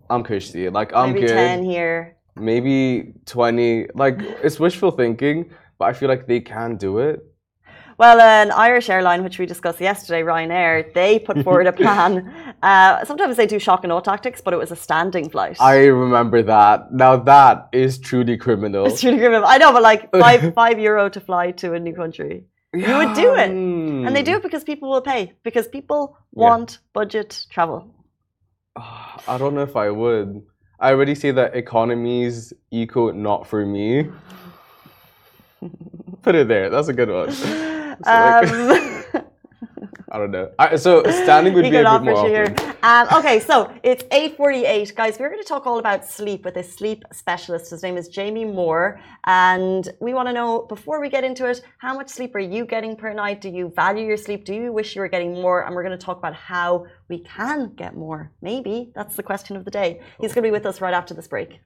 I'm 0.09 0.23
cushy. 0.23 0.69
Like 0.69 0.91
I'm 0.93 1.13
Maybe 1.13 1.27
good. 1.27 1.33
ten 1.33 1.63
here. 1.63 2.15
Maybe 2.35 3.13
twenty. 3.25 3.87
Like 3.93 4.17
it's 4.43 4.59
wishful 4.59 4.91
thinking, 4.91 5.51
but 5.77 5.85
I 5.85 5.93
feel 5.93 6.09
like 6.09 6.25
they 6.27 6.39
can 6.39 6.77
do 6.77 6.99
it. 6.99 7.19
Well, 7.97 8.21
an 8.21 8.51
Irish 8.51 8.89
airline, 8.89 9.23
which 9.25 9.39
we 9.39 9.45
discussed 9.45 9.81
yesterday, 9.81 10.21
Ryanair, 10.21 10.93
they 10.93 11.19
put 11.19 11.43
forward 11.43 11.67
a 11.67 11.73
plan. 11.83 12.48
Uh, 12.61 13.05
sometimes 13.05 13.37
they 13.37 13.47
do 13.47 13.57
shock 13.59 13.83
and 13.83 13.91
awe 13.93 14.01
tactics, 14.01 14.41
but 14.41 14.53
it 14.53 14.57
was 14.57 14.71
a 14.71 14.75
standing 14.75 15.29
flight. 15.29 15.57
I 15.61 15.85
remember 15.85 16.41
that. 16.43 16.91
Now 16.93 17.15
that 17.17 17.69
is 17.71 17.97
truly 17.99 18.37
criminal. 18.37 18.85
it's 18.85 19.03
really 19.03 19.17
criminal. 19.19 19.45
I 19.45 19.57
know, 19.57 19.71
but 19.71 19.81
like 19.81 20.11
five 20.25 20.53
five 20.53 20.77
euro 20.79 21.09
to 21.09 21.19
fly 21.19 21.51
to 21.51 21.73
a 21.73 21.79
new 21.79 21.93
country. 21.93 22.43
You 22.73 22.97
would 22.97 23.15
do 23.15 23.33
it. 23.35 23.49
And 23.49 24.15
they 24.15 24.21
do 24.21 24.33
it 24.35 24.43
because 24.43 24.63
people 24.63 24.89
will 24.89 25.01
pay. 25.01 25.33
Because 25.43 25.67
people 25.67 26.17
Yeah. 26.33 26.41
want 26.49 26.79
budget 26.93 27.45
travel. 27.49 27.93
I 28.75 29.37
don't 29.39 29.55
know 29.55 29.63
if 29.63 29.75
I 29.75 29.89
would. 29.89 30.43
I 30.79 30.91
already 30.91 31.15
say 31.15 31.31
that 31.31 31.55
economies 31.55 32.53
eco 32.71 33.11
not 33.11 33.47
for 33.47 33.65
me. 33.65 34.09
Put 36.21 36.35
it 36.35 36.47
there. 36.47 36.69
That's 36.69 36.87
a 36.89 36.93
good 36.93 37.09
one. 37.09 37.31
So, 38.01 38.11
like, 38.11 38.47
Um, 38.47 38.98
I 40.11 40.17
don't 40.17 40.31
know. 40.31 40.51
I, 40.57 40.75
so 40.75 41.03
standing 41.23 41.53
would 41.53 41.65
he 41.65 41.71
be 41.71 41.77
a 41.77 41.83
bit 41.83 42.01
more 42.03 42.15
awkward. 42.15 42.59
Um, 42.81 43.07
okay, 43.13 43.39
so 43.39 43.71
it's 43.83 44.03
8.48. 44.05 44.95
Guys, 44.95 45.19
we're 45.19 45.29
going 45.29 45.41
to 45.41 45.47
talk 45.47 45.67
all 45.67 45.79
about 45.79 46.05
sleep 46.05 46.45
with 46.45 46.55
a 46.57 46.63
sleep 46.63 47.03
specialist. 47.11 47.71
His 47.71 47.83
name 47.83 47.97
is 47.97 48.07
Jamie 48.07 48.45
Moore. 48.45 48.99
And 49.25 49.87
we 49.99 50.13
want 50.13 50.27
to 50.29 50.33
know, 50.33 50.61
before 50.61 50.99
we 50.99 51.09
get 51.09 51.23
into 51.23 51.47
it, 51.47 51.61
how 51.77 51.93
much 51.93 52.09
sleep 52.09 52.33
are 52.35 52.39
you 52.39 52.65
getting 52.65 52.95
per 52.95 53.13
night? 53.13 53.41
Do 53.41 53.49
you 53.49 53.71
value 53.75 54.05
your 54.05 54.17
sleep? 54.17 54.45
Do 54.45 54.53
you 54.53 54.71
wish 54.71 54.95
you 54.95 55.01
were 55.01 55.09
getting 55.09 55.33
more? 55.33 55.65
And 55.65 55.75
we're 55.75 55.83
going 55.83 55.97
to 55.97 56.03
talk 56.03 56.17
about 56.17 56.33
how 56.33 56.85
we 57.09 57.19
can 57.19 57.73
get 57.75 57.95
more. 57.95 58.31
Maybe. 58.41 58.91
That's 58.95 59.15
the 59.15 59.23
question 59.23 59.57
of 59.57 59.65
the 59.65 59.71
day. 59.71 60.01
He's 60.19 60.33
going 60.33 60.43
to 60.43 60.47
be 60.47 60.51
with 60.51 60.65
us 60.65 60.81
right 60.81 60.93
after 60.93 61.13
this 61.13 61.27
break. 61.27 61.59